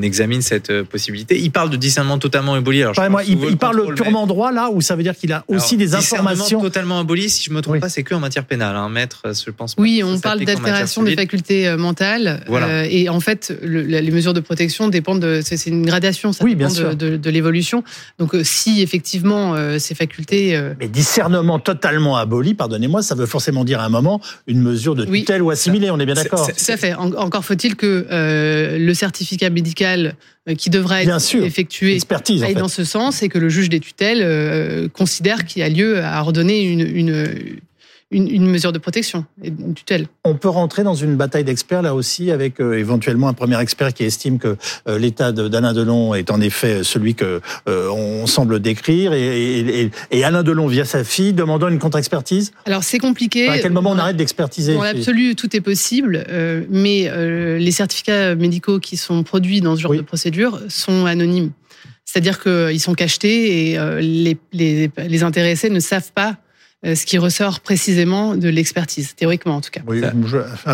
examine 0.02 0.40
cette 0.42 0.70
euh, 0.70 0.84
possibilité. 0.84 1.38
Il 1.38 1.50
parle 1.50 1.68
de 1.70 1.76
discernement 1.76 2.18
totalement 2.18 2.54
aboli. 2.54 2.82
Alors, 2.82 2.94
je 2.94 3.00
Moi, 3.02 3.20
pense 3.20 3.28
il, 3.28 3.56
parle 3.58 3.76
contrôle, 3.76 3.94
mais- 3.94 4.02
purement 4.02 4.26
droit 4.26 4.50
là, 4.50 4.70
ou 4.72 4.80
ça 4.80 4.96
veut 4.96 5.02
dire 5.02 5.14
qu'il 5.16 5.32
a 5.32 5.44
aussi 5.48 5.74
Alors, 5.74 5.78
des 5.90 5.96
discernement 5.96 6.30
informations 6.30 6.60
totalement 6.62 6.98
aboli, 6.98 7.28
si 7.28 7.44
je 7.44 7.52
me 7.52 7.60
trompe 7.60 7.74
Oui. 7.74 7.80
pas, 7.80 7.88
c'est 7.90 8.02
que 8.02 8.14
en 8.14 8.20
matière 8.20 8.44
pénale. 8.46 8.74
Hein. 8.74 8.88
Maître, 8.88 9.22
euh, 9.26 9.34
je 9.34 9.50
pense 9.50 9.74
pas 9.74 9.82
Oui, 9.82 9.98
que 10.00 10.06
ça 10.06 10.12
on 10.12 10.18
parle 10.18 10.44
d'altération 10.44 11.02
des 11.02 11.14
facultés 11.14 11.68
euh, 11.68 11.76
mentales. 11.76 12.42
Voilà. 12.48 12.66
euh, 12.68 12.86
et 12.90 13.08
en 13.10 13.20
fait, 13.20 13.54
le- 13.62 13.82
la- 13.82 14.00
les 14.00 14.10
mesures 14.10 14.32
de 14.34 14.40
protection 14.40 14.88
dépendent 14.88 15.20
de. 15.20 15.40
C'est 15.44 15.56
c'est 15.58 15.70
une 15.70 15.84
gradation, 15.84 16.32
ça 16.32 16.42
Oui, 16.42 16.54
dépend 16.54 16.68
bien 16.68 16.74
sûr. 16.74 16.96
de, 16.96 17.10
de- 17.10 17.16
de 17.18 17.30
l'évolution. 17.30 17.84
Donc, 18.18 18.34
euh, 18.34 18.42
si 18.44 18.80
effectivement 18.80 19.54
euh, 19.54 19.78
ces 19.78 19.94
facultés. 19.94 20.56
euh, 20.56 20.72
Mais 20.80 20.88
discernement 20.88 21.58
totalement 21.58 22.16
aboli, 22.16 22.54
pardonnez-moi, 22.54 23.02
ça 23.02 23.14
veut 23.14 23.26
forcément 23.26 23.64
dire 23.64 23.80
à 23.80 23.84
un 23.84 23.90
moment 23.90 24.20
une 24.46 24.62
mesure 24.62 24.94
de 24.94 25.04
Oui. 25.06 25.20
tutelle 25.20 25.42
ou 25.42 25.50
assimilée, 25.50 25.90
on 25.90 25.98
est 26.00 26.06
bien 26.06 26.14
d'accord 26.14 26.48
à 26.48 26.76
fait. 26.78 26.94
En- 26.94 27.12
encore 27.12 27.44
faut-il 27.44 27.76
que 27.76 28.06
euh, 28.10 28.78
le 28.78 28.94
certificat 28.94 29.50
médical 29.50 29.66
euh, 29.82 30.54
qui 30.56 30.70
devra 30.70 31.02
être 31.02 31.20
sûr. 31.20 31.44
effectué 31.44 31.94
Expertise, 31.94 32.42
en 32.42 32.46
aille 32.46 32.54
fait. 32.54 32.60
dans 32.60 32.68
ce 32.68 32.84
sens 32.84 33.22
et 33.22 33.28
que 33.28 33.38
le 33.38 33.48
juge 33.48 33.68
des 33.68 33.80
tutelles 33.80 34.22
euh, 34.22 34.88
considère 34.88 35.44
qu'il 35.44 35.60
y 35.60 35.62
a 35.64 35.68
lieu 35.68 36.04
à 36.04 36.20
ordonner 36.20 36.62
une, 36.62 36.80
une, 36.80 37.58
une, 38.12 38.28
une 38.28 38.46
mesure 38.46 38.72
de 38.72 38.78
protection 38.78 39.24
et 39.42 39.48
une 39.48 39.74
tutelle. 39.74 40.06
On 40.24 40.34
peut 40.36 40.48
rentrer 40.48 40.84
dans 40.84 40.94
une 40.94 41.16
bataille 41.16 41.42
d'experts 41.42 41.82
là 41.82 41.94
aussi, 41.94 42.30
avec 42.30 42.60
euh, 42.60 42.74
éventuellement 42.78 43.26
un 43.28 43.32
premier 43.32 43.60
expert 43.60 43.92
qui 43.92 44.04
estime 44.04 44.38
que 44.38 44.56
euh, 44.88 44.98
l'état 44.98 45.32
de- 45.32 45.48
d'Alain 45.48 45.72
Delon 45.72 46.14
est 46.14 46.30
en 46.30 46.40
effet 46.40 46.84
celui 46.84 47.16
que 47.16 47.40
euh, 47.68 47.88
on 47.90 48.26
semble 48.26 48.60
décrire, 48.60 49.12
et, 49.12 49.90
et- 50.10 50.24
Alain 50.24 50.42
Delon 50.44 50.66
via 50.68 50.84
sa 50.84 51.02
fille 51.04 51.32
demandant 51.32 51.68
une 51.68 51.78
contre-expertise? 51.78 52.52
Alors 52.64 52.84
c'est 52.84 52.98
compliqué. 52.98 53.48
À 53.48 53.58
quel 53.58 53.72
moment 53.72 53.90
on 53.90 53.98
arrête 53.98 54.16
d'expertiser 54.16 54.74
Dans 54.74 54.82
l'absolu, 54.82 55.34
tout 55.36 55.54
est 55.56 55.60
possible, 55.60 56.24
mais 56.68 57.10
les 57.58 57.70
certificats 57.70 58.34
médicaux 58.34 58.80
qui 58.80 58.96
sont 58.96 59.22
produits 59.22 59.60
dans 59.60 59.76
ce 59.76 59.80
genre 59.82 59.90
Oui. 59.92 59.98
de 59.98 60.02
procédure 60.02 60.60
sont 60.68 61.06
anonymes. 61.06 61.50
C'est-à-dire 62.04 62.40
qu'ils 62.42 62.80
sont 62.80 62.94
cachetés 62.94 63.72
et 63.72 63.78
les, 64.00 64.36
les, 64.52 64.90
les 64.96 65.22
intéressés 65.22 65.70
ne 65.70 65.80
savent 65.80 66.12
pas 66.12 66.36
ce 66.94 67.06
qui 67.06 67.18
ressort 67.18 67.60
précisément 67.60 68.36
de 68.36 68.48
l'expertise, 68.48 69.14
théoriquement 69.16 69.56
en 69.56 69.60
tout 69.60 69.70
cas. 69.70 69.80
Oui, 69.86 70.02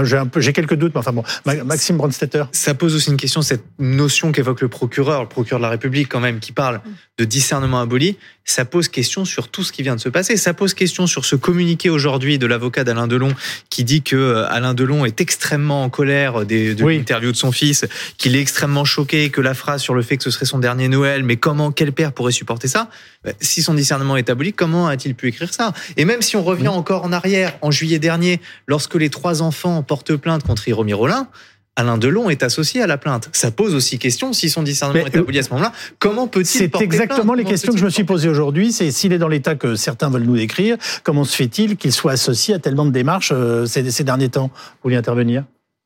j'ai 0.04 0.16
un 0.16 0.26
peu, 0.26 0.40
j'ai 0.40 0.52
quelques 0.52 0.74
doutes, 0.74 0.92
mais 0.94 1.00
enfin 1.00 1.12
bon, 1.12 1.22
Ma- 1.46 1.64
Maxime 1.64 1.96
Brandstetter. 1.96 2.44
Ça 2.52 2.74
pose 2.74 2.94
aussi 2.94 3.10
une 3.10 3.16
question, 3.16 3.42
cette 3.42 3.64
notion 3.78 4.32
qu'évoque 4.32 4.60
le 4.60 4.68
procureur, 4.68 5.22
le 5.22 5.28
procureur 5.28 5.60
de 5.60 5.64
la 5.64 5.70
République 5.70 6.08
quand 6.08 6.20
même, 6.20 6.40
qui 6.40 6.52
parle 6.52 6.80
de 7.18 7.24
discernement 7.24 7.80
aboli. 7.80 8.16
Ça 8.44 8.64
pose 8.64 8.88
question 8.88 9.24
sur 9.24 9.48
tout 9.48 9.62
ce 9.62 9.70
qui 9.70 9.82
vient 9.84 9.94
de 9.94 10.00
se 10.00 10.08
passer. 10.08 10.36
Ça 10.36 10.52
pose 10.52 10.74
question 10.74 11.06
sur 11.06 11.24
ce 11.24 11.36
communiqué 11.36 11.90
aujourd'hui 11.90 12.38
de 12.38 12.46
l'avocat 12.46 12.82
d'Alain 12.82 13.06
Delon 13.06 13.32
qui 13.70 13.84
dit 13.84 14.02
que 14.02 14.16
euh, 14.16 14.48
Alain 14.50 14.74
Delon 14.74 15.04
est 15.04 15.20
extrêmement 15.20 15.84
en 15.84 15.90
colère 15.90 16.44
des, 16.44 16.74
de 16.74 16.82
Oui. 16.82 16.98
l'interview 16.98 17.30
de 17.30 17.36
son 17.36 17.52
fils, 17.52 17.86
qu'il 18.18 18.34
est 18.34 18.40
extrêmement 18.40 18.84
choqué, 18.84 19.30
que 19.30 19.40
la 19.40 19.54
phrase 19.54 19.80
sur 19.80 19.94
le 19.94 20.02
fait 20.02 20.16
que 20.16 20.24
ce 20.24 20.30
serait 20.32 20.46
son 20.46 20.58
dernier 20.58 20.88
Noël, 20.88 21.22
mais 21.22 21.36
comment, 21.36 21.70
quel 21.70 21.92
père 21.92 22.12
pourrait 22.12 22.32
supporter 22.32 22.66
ça? 22.66 22.90
Euh, 23.28 23.32
Si 23.40 23.62
son 23.62 23.74
discernement 23.74 24.16
est 24.16 24.28
aboli, 24.28 24.52
comment 24.52 24.88
a-t-il 24.88 25.14
pu 25.14 25.28
écrire 25.28 25.54
ça? 25.54 25.72
Et 25.96 26.01
même 26.04 26.22
si 26.22 26.36
on 26.36 26.42
revient 26.42 26.68
encore 26.68 27.04
en 27.04 27.12
arrière, 27.12 27.52
en 27.60 27.70
juillet 27.70 27.98
dernier, 27.98 28.40
lorsque 28.66 28.94
les 28.94 29.10
trois 29.10 29.42
enfants 29.42 29.82
portent 29.82 30.16
plainte 30.16 30.42
contre 30.42 30.68
Hiromi 30.68 30.92
Rollin, 30.92 31.28
Alain 31.74 31.96
Delon 31.96 32.28
est 32.28 32.42
associé 32.42 32.82
à 32.82 32.86
la 32.86 32.98
plainte. 32.98 33.30
Ça 33.32 33.50
pose 33.50 33.74
aussi 33.74 33.98
question, 33.98 34.34
si 34.34 34.50
son 34.50 34.62
discernement 34.62 35.04
Mais, 35.04 35.10
est 35.10 35.18
aboli 35.18 35.38
à 35.38 35.42
ce 35.42 35.50
moment-là, 35.50 35.72
comment 35.98 36.28
peut-il 36.28 36.46
C'est 36.46 36.80
exactement 36.82 37.32
plainte 37.32 37.38
les 37.38 37.44
questions 37.44 37.72
que 37.72 37.78
je 37.78 37.84
me 37.84 37.90
suis 37.90 38.04
posées 38.04 38.28
aujourd'hui. 38.28 38.72
C'est 38.72 38.90
s'il 38.90 39.12
est 39.12 39.18
dans 39.18 39.28
l'état 39.28 39.54
que 39.54 39.74
certains 39.74 40.10
veulent 40.10 40.24
nous 40.24 40.36
décrire, 40.36 40.76
comment 41.02 41.24
se 41.24 41.34
fait-il 41.34 41.76
qu'il 41.76 41.92
soit 41.92 42.12
associé 42.12 42.54
à 42.54 42.58
tellement 42.58 42.84
de 42.84 42.90
démarches 42.90 43.32
euh, 43.34 43.64
ces, 43.64 43.90
ces 43.90 44.04
derniers 44.04 44.28
temps? 44.28 44.50
Vous 44.52 44.80
voulez 44.84 44.96
intervenir? 44.96 45.44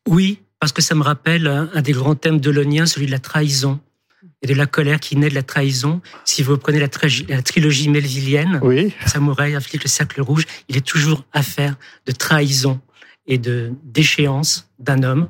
Oui, 0.09 0.41
parce 0.59 0.73
que 0.73 0.83
ça 0.83 0.97
me 0.97 1.03
rappelle 1.03 1.47
un, 1.47 1.71
un 1.73 1.83
des 1.83 1.93
grands 1.93 2.17
thèmes 2.17 2.41
de 2.41 2.51
l'onien, 2.51 2.87
celui 2.87 3.07
de 3.07 3.13
la 3.13 3.21
trahison 3.21 3.79
et 4.43 4.47
de 4.47 4.55
la 4.55 4.67
colère 4.67 5.01
qui 5.01 5.17
naît 5.17 5.29
de 5.29 5.35
la 5.35 5.43
trahison. 5.43 6.01
Si 6.25 6.43
vous 6.43 6.53
reprenez 6.53 6.79
la, 6.81 6.89
trilogie 7.43 7.89
melvillienne, 7.89 8.61
Oui. 8.63 8.93
Samouraï, 9.07 9.55
Afflique 9.55 9.85
le 9.85 9.89
cercle 9.89 10.21
rouge, 10.21 10.45
il 10.69 10.77
est 10.77 10.87
toujours 10.87 11.25
affaire 11.33 11.77
de 12.07 12.13
trahison 12.13 12.81
et 13.27 13.39
de 13.39 13.73
déchéance 13.85 14.71
d'un 14.79 15.03
homme 15.03 15.29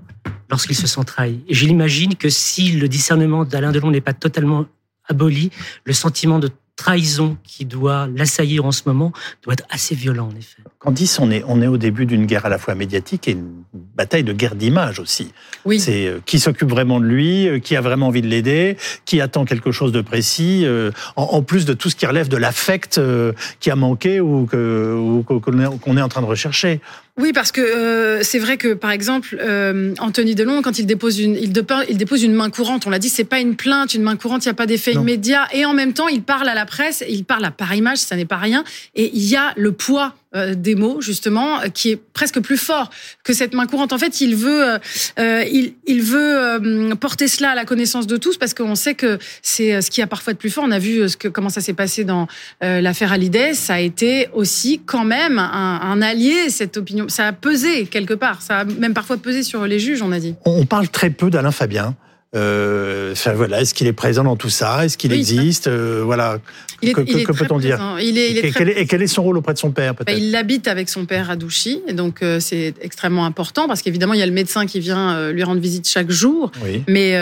lorsqu'il 0.51 0.77
se 0.77 0.87
sent 0.87 1.05
trahi. 1.07 1.41
Et 1.49 1.55
je 1.55 1.67
l'imagine 1.67 2.15
que 2.15 2.29
si 2.29 2.73
le 2.73 2.89
discernement 2.89 3.45
d'Alain 3.45 3.73
Delon 3.73 3.91
n'est 3.91 4.01
pas 4.01 4.13
totalement 4.13 4.67
aboli, 5.09 5.51
le 5.85 5.93
sentiment 5.93 6.39
de 6.39 6.51
trahison 6.77 7.37
qui 7.43 7.65
doit 7.65 8.07
l'assaillir 8.15 8.65
en 8.67 8.73
ce 8.73 8.83
moment 8.87 9.13
doit 9.43 9.55
être 9.55 9.65
assez 9.71 9.95
violent, 9.95 10.29
en 10.33 10.37
effet. 10.37 10.63
Candice, 10.79 11.19
on 11.19 11.31
est, 11.31 11.43
on 11.49 11.63
est 11.63 11.67
au 11.67 11.79
début 11.79 12.07
d'une 12.07 12.27
guerre 12.27 12.47
à 12.47 12.49
la 12.51 12.59
fois 12.59 12.75
médiatique 12.75 13.27
et 13.29 13.33
une 13.33 13.65
bataille 13.97 14.25
de 14.25 14.33
guerre 14.35 14.55
d'image 14.55 15.01
aussi. 15.01 15.33
Oui. 15.65 15.81
C'est 15.81 16.07
euh, 16.07 16.21
qui 16.25 16.39
s'occupe 16.39 16.69
vraiment 16.69 17.01
de 17.01 17.07
lui, 17.07 17.49
euh, 17.49 17.59
qui 17.59 17.77
a 17.77 17.81
vraiment 17.81 18.09
envie 18.09 18.23
de 18.23 18.29
l'aider, 18.29 18.77
qui 19.07 19.21
attend 19.21 19.45
quelque 19.47 19.73
chose 19.73 19.91
de 19.91 20.03
précis, 20.03 20.63
euh, 20.65 20.91
en, 21.17 21.23
en 21.23 21.43
plus 21.43 21.65
de 21.65 21.73
tout 21.73 21.89
ce 21.89 21.97
qui 21.97 22.07
relève 22.07 22.29
de 22.29 22.37
l'affect 22.37 22.99
euh, 22.99 23.33
qui 23.59 23.71
a 23.71 23.77
manqué 23.77 24.21
ou 24.21 24.47
qu'on 24.47 25.97
est 25.97 26.03
en 26.03 26.09
train 26.09 26.21
de 26.21 26.27
rechercher. 26.27 26.81
Oui, 27.19 27.33
parce 27.33 27.51
que 27.51 27.63
euh, 27.63 28.23
c'est 28.23 28.39
vrai 28.39 28.59
que 28.59 28.75
par 28.75 28.91
exemple 28.91 29.39
euh, 29.41 29.95
Anthony 29.99 30.35
Delon, 30.35 30.61
quand 30.61 30.79
il 30.79 30.85
dépose 30.85 31.19
une, 31.19 31.35
il, 31.35 31.51
dépose 31.51 32.23
une 32.23 32.35
main 32.35 32.51
courante, 32.51 32.87
on 32.87 32.91
l'a 32.91 32.99
dit, 32.99 33.09
c'est 33.09 33.25
pas 33.25 33.41
une 33.41 33.57
plainte, 33.57 33.95
une 33.95 34.03
main 34.03 34.17
courante, 34.17 34.45
il 34.45 34.49
y 34.49 34.51
a 34.51 34.55
pas 34.55 34.67
d'effet 34.67 34.93
immédiat, 34.93 35.49
et 35.53 35.65
en 35.65 35.73
même 35.73 35.95
temps 35.95 36.09
il 36.09 36.23
parle 36.23 36.47
à 36.47 36.55
la 36.55 36.67
presse, 36.67 37.03
il 37.09 37.25
parle 37.25 37.47
à 37.47 37.51
par 37.51 37.75
image, 37.75 37.99
ça 37.99 38.17
n'est 38.17 38.27
pas 38.27 38.37
rien, 38.37 38.65
et 38.95 39.11
il 39.15 39.25
y 39.25 39.35
a 39.35 39.55
le 39.57 39.73
poids 39.73 40.15
euh, 40.37 40.55
des 40.55 40.75
mots 40.75 41.01
justement 41.01 41.61
euh, 41.61 41.69
qui 41.69 41.93
est 41.93 41.97
presque 41.97 42.41
plus 42.41 42.57
fort 42.59 42.91
que 43.25 43.33
cette 43.33 43.55
main 43.55 43.67
courante. 43.67 43.93
En 43.93 43.99
fait, 43.99 44.21
il 44.21 44.37
veut, 44.37 44.79
euh, 45.19 45.45
il, 45.87 46.03
veut 46.03 46.95
porter 47.01 47.27
cela 47.27 47.51
à 47.51 47.55
la 47.55 47.65
connaissance 47.65 48.07
de 48.07 48.17
tous 48.17 48.37
parce 48.37 48.53
qu'on 48.53 48.75
sait 48.75 48.95
que 48.95 49.19
c'est 49.43 49.81
ce 49.81 49.91
qui 49.91 50.03
a 50.03 50.07
parfois 50.07 50.33
de 50.35 50.39
plus 50.39 50.51
fort. 50.51 50.65
On 50.67 50.71
a 50.71 50.79
vu 50.79 51.07
comment 51.33 51.49
ça 51.49 51.61
s'est 51.61 51.73
passé 51.73 52.05
dans 52.05 52.27
l'affaire 52.61 53.13
Hallyday. 53.13 53.55
Ça 53.55 53.75
a 53.75 53.81
été 53.81 54.29
aussi 54.35 54.81
quand 54.85 55.05
même 55.05 55.39
un, 55.39 56.03
allié 56.03 56.51
cette 56.51 56.77
opinion. 56.77 57.09
Ça 57.09 57.29
a 57.29 57.33
pesé 57.33 57.87
quelque 57.87 58.15
part. 58.15 58.43
Ça 58.43 58.61
a 58.61 58.65
même 58.65 58.95
parfois 58.95 59.17
pesé 59.17 59.43
sur 59.43 59.67
les 59.67 59.79
juges, 59.79 60.03
on 60.03 60.13
a 60.13 60.21
dit. 60.21 60.35
On 60.45 60.67
parle 60.67 60.89
très 60.89 61.11
peu 61.11 61.31
d'Alain 61.31 61.51
Fabien. 61.51 61.97
Euh, 62.37 63.13
enfin, 63.13 63.33
voilà, 63.33 63.61
est-ce 63.63 63.73
qu'il 63.75 63.87
est 63.87 63.93
présent 63.93 64.23
dans 64.25 64.37
tout 64.37 64.51
ça? 64.51 64.85
Est-ce 64.85 64.99
qu'il 64.99 65.11
Oui, 65.13 65.19
existe? 65.19 65.67
Euh, 65.69 66.03
Voilà. 66.05 66.39
Est, 66.83 66.93
que 66.93 67.01
peut-on 67.33 67.59
dire? 67.59 67.77
présent. 67.79 67.97
il 67.97 68.19
est, 68.19 68.31
il 68.33 68.37
est 68.37 68.49
et, 68.49 68.51
très 68.51 68.59
quel 68.59 68.69
est, 68.69 68.81
et 68.83 68.87
quel 68.87 69.01
est 69.01 69.07
son 69.07 69.23
rôle 69.23 69.39
auprès 69.39 69.55
de 69.55 69.59
son 69.59 69.71
père 69.71 69.95
peut-être? 69.95 70.15
il 70.19 70.37
habite 70.37 70.69
avec 70.69 70.91
son 70.91 71.07
père 71.07 71.31
à 71.31 71.37
Douchy, 71.37 71.81
et 71.89 71.95
donc 71.95 72.23
euh, 72.23 72.39
c'est 72.39 72.75
extrêmement 72.83 73.25
important 73.25 73.67
parce 73.67 73.81
qu'évidemment 73.81 74.13
il 74.13 74.21
y 74.21 74.23
a 74.23 74.27
le 74.27 74.33
médecin 74.33 74.67
qui 74.67 74.79
vient 74.79 75.31
lui 75.31 75.43
rendre 75.43 75.61
visite 75.63 75.89
chaque 75.89 76.11
jour. 76.11 76.53
Oui. 76.63 76.83
Mais 76.87 77.17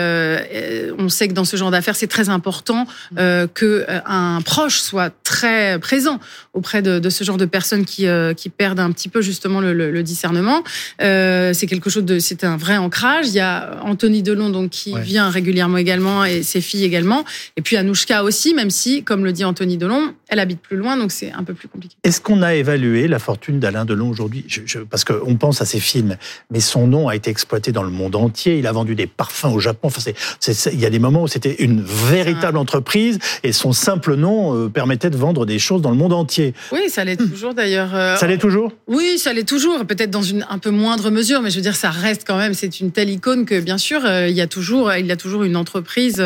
on 0.99 1.07
sait 1.07 1.29
que 1.29 1.33
dans 1.33 1.45
ce 1.45 1.55
genre 1.55 1.71
d'affaires, 1.71 1.95
c'est 1.95 2.07
très 2.07 2.27
important 2.27 2.85
que 3.15 3.85
un 4.05 4.41
proche 4.43 4.79
soit 4.81 5.13
très 5.23 5.79
présent 5.79 6.19
auprès 6.53 6.81
de, 6.81 6.99
de 6.99 7.09
ce 7.09 7.23
genre 7.23 7.37
de 7.37 7.45
personnes 7.45 7.85
qui, 7.85 8.07
qui 8.35 8.49
perdent 8.49 8.81
un 8.81 8.91
petit 8.91 9.07
peu 9.07 9.21
justement 9.21 9.61
le, 9.61 9.71
le- 9.73 9.89
le 9.91 10.03
discernement. 10.03 10.63
C'est 10.99 11.65
quelque 11.69 11.89
chose 11.89 12.03
de, 12.03 12.19
c'est 12.19 12.43
un 12.43 12.57
vrai 12.57 12.75
ancrage. 12.75 13.27
Il 13.29 13.35
y 13.35 13.39
a 13.39 13.79
Anthony 13.83 14.21
Delon 14.21 14.49
donc 14.49 14.71
qui 14.71 14.93
Ouais. 14.93 15.01
Vient 15.05 15.29
régulièrement 15.29 15.77
également 15.77 16.25
et 16.25 16.43
ses 16.43 16.61
filles 16.61 16.83
également. 16.83 17.23
Et 17.57 17.61
puis 17.61 17.77
Anouchka 17.77 18.23
aussi, 18.23 18.53
même 18.53 18.69
si, 18.69 19.03
comme 19.03 19.23
le 19.23 19.31
dit 19.31 19.45
Anthony 19.45 19.77
Delon, 19.77 20.13
elle 20.27 20.39
habite 20.39 20.59
plus 20.61 20.77
loin, 20.77 20.97
donc 20.97 21.11
c'est 21.11 21.31
un 21.31 21.43
peu 21.43 21.53
plus 21.53 21.67
compliqué. 21.67 21.95
Est-ce 22.03 22.19
qu'on 22.21 22.41
a 22.41 22.55
évalué 22.55 23.07
la 23.07 23.19
fortune 23.19 23.59
d'Alain 23.59 23.85
Delon 23.85 24.09
aujourd'hui? 24.09 24.43
Je- 24.47 24.61
je- 24.65 24.79
Parce 24.79 25.03
qu'on 25.03 25.35
pense 25.35 25.61
à 25.61 25.65
ses 25.65 25.79
films, 25.79 26.17
mais 26.51 26.59
son 26.59 26.87
nom 26.87 27.07
a 27.07 27.15
été 27.15 27.29
exploité 27.29 27.71
dans 27.71 27.83
le 27.83 27.89
monde 27.91 28.15
entier. 28.15 28.57
Il 28.59 28.67
a 28.67 28.71
vendu 28.71 28.95
des 28.95 29.07
parfums 29.07 29.45
au 29.53 29.59
Japon. 29.59 29.87
Enfin, 29.87 30.01
c'est- 30.39 30.73
il 30.73 30.79
y 30.79 30.85
a 30.85 30.89
des 30.89 30.99
moments 30.99 31.23
où 31.23 31.27
c'était 31.27 31.55
une 31.59 31.81
véritable 31.81 32.57
entreprise 32.57 33.19
et 33.43 33.51
son 33.51 33.71
simple 33.73 34.15
nom 34.15 34.55
euh, 34.55 34.69
permettait 34.69 35.09
de 35.09 35.17
vendre 35.17 35.45
des 35.45 35.59
choses 35.59 35.81
dans 35.81 35.91
le 35.91 35.97
monde 35.97 36.13
entier. 36.13 36.53
Oui, 36.71 36.81
ça 36.89 37.03
l'est 37.03 37.17
toujours 37.17 37.53
d'ailleurs. 37.53 37.93
euh, 37.95 38.15
Ça 38.15 38.27
l'est 38.27 38.37
toujours? 38.37 38.71
Oui, 38.87 39.17
ça 39.19 39.33
l'est 39.33 39.47
toujours, 39.47 39.85
peut-être 39.85 40.11
dans 40.11 40.21
une 40.21 40.45
un 40.49 40.57
peu 40.59 40.69
moindre 40.71 41.09
mesure, 41.11 41.41
mais 41.41 41.49
je 41.49 41.55
veux 41.57 41.61
dire, 41.61 41.75
ça 41.75 41.89
reste 41.89 42.23
quand 42.25 42.37
même, 42.37 42.53
c'est 42.53 42.79
une 42.79 42.91
telle 42.91 43.09
icône 43.09 43.45
que 43.45 43.59
bien 43.59 43.77
sûr, 43.77 44.01
euh, 44.05 44.27
il 44.27 44.35
y 44.35 44.41
a 44.41 44.47
toujours, 44.47 44.84
il 44.89 45.05
y 45.05 45.11
a 45.11 45.15
toujours 45.17 45.43
une 45.43 45.55
entreprise 45.55 46.23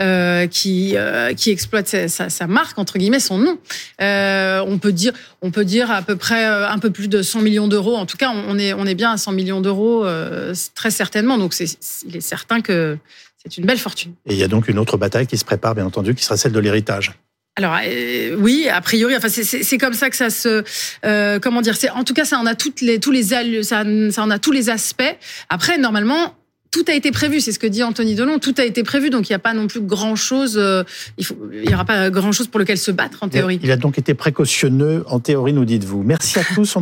euh, 0.00 0.46
qui 0.46 0.92
euh, 0.96 1.34
qui 1.34 1.50
exploite 1.50 1.88
sa, 1.88 2.08
sa- 2.08 2.28
sa 2.30 2.46
marque 2.46 2.78
entre 2.78 2.98
guillemets, 2.98 3.20
son 3.20 3.38
nom. 3.38 3.58
Euh, 4.00 4.62
on 4.66 4.78
peut 4.78 4.92
dire, 4.92 5.12
on 5.42 5.50
peut 5.50 5.64
dire 5.64 5.90
à 5.90 6.02
peu 6.02 6.16
près 6.16 6.44
un 6.44 6.78
peu 6.78 6.90
plus 6.90 7.08
de 7.08 7.22
100 7.22 7.40
millions 7.40 7.68
d'euros. 7.68 7.96
En 7.96 8.06
tout 8.06 8.16
cas, 8.16 8.30
on 8.30 8.58
est 8.58 8.72
on 8.74 8.86
est 8.86 8.94
bien 8.94 9.12
à 9.12 9.16
100 9.16 9.32
millions 9.32 9.60
d'euros 9.60 10.06
très 10.74 10.90
certainement. 10.90 11.38
Donc 11.38 11.54
c'est 11.54 11.66
il 12.06 12.16
est 12.16 12.20
certain 12.20 12.60
que 12.60 12.96
c'est 13.42 13.58
une 13.58 13.66
belle 13.66 13.78
fortune. 13.78 14.12
Et 14.26 14.32
il 14.34 14.38
y 14.38 14.42
a 14.42 14.48
donc 14.48 14.68
une 14.68 14.78
autre 14.78 14.96
bataille 14.96 15.26
qui 15.26 15.36
se 15.36 15.44
prépare, 15.44 15.74
bien 15.74 15.84
entendu, 15.86 16.14
qui 16.14 16.24
sera 16.24 16.36
celle 16.36 16.52
de 16.52 16.60
l'héritage. 16.60 17.12
Alors 17.56 17.76
euh, 17.84 18.34
oui, 18.38 18.68
a 18.68 18.80
priori, 18.80 19.16
enfin 19.16 19.28
c'est- 19.28 19.78
comme 19.78 19.94
ça 19.94 20.10
que 20.10 20.16
ça 20.16 20.28
se, 20.28 20.64
euh, 21.06 21.38
comment 21.38 21.60
dire, 21.62 21.76
c'est 21.76 21.90
en 21.90 22.02
tout 22.02 22.12
cas 22.14 22.24
ça 22.24 22.36
en 22.38 22.46
a 22.46 22.56
toutes 22.56 22.80
les 22.80 22.98
tous 22.98 23.12
les 23.12 23.22
ça, 23.62 23.84
ça 24.10 24.22
en 24.22 24.30
a 24.30 24.38
tous 24.40 24.50
les 24.52 24.70
aspects. 24.70 25.16
Après 25.50 25.78
normalement. 25.78 26.34
Tout 26.74 26.84
a 26.88 26.94
été 26.94 27.12
prévu, 27.12 27.40
c'est 27.40 27.52
ce 27.52 27.60
que 27.60 27.68
dit 27.68 27.84
Anthony 27.84 28.16
Delon. 28.16 28.40
Tout 28.40 28.56
a 28.58 28.64
été 28.64 28.82
prévu, 28.82 29.08
donc 29.08 29.28
il 29.28 29.32
n'y 29.32 29.36
a 29.36 29.38
pas 29.38 29.54
non 29.54 29.68
plus 29.68 29.80
grand 29.80 30.16
chose. 30.16 30.60
il 31.16 31.24
faut, 31.24 31.36
il 31.52 31.70
y 31.70 31.72
aura 31.72 31.84
pas 31.84 32.10
grand 32.10 32.32
chose 32.32 32.48
pour 32.48 32.58
lequel 32.58 32.78
se 32.78 32.90
battre 32.90 33.18
en 33.22 33.28
théorie. 33.28 33.60
Il 33.62 33.70
a 33.70 33.76
donc 33.76 33.96
été 33.96 34.12
précautionneux, 34.14 35.04
en 35.06 35.20
théorie, 35.20 35.52
nous 35.52 35.64
dites-vous. 35.64 36.02
Merci 36.02 36.36
à 36.40 36.42
tous. 36.42 36.74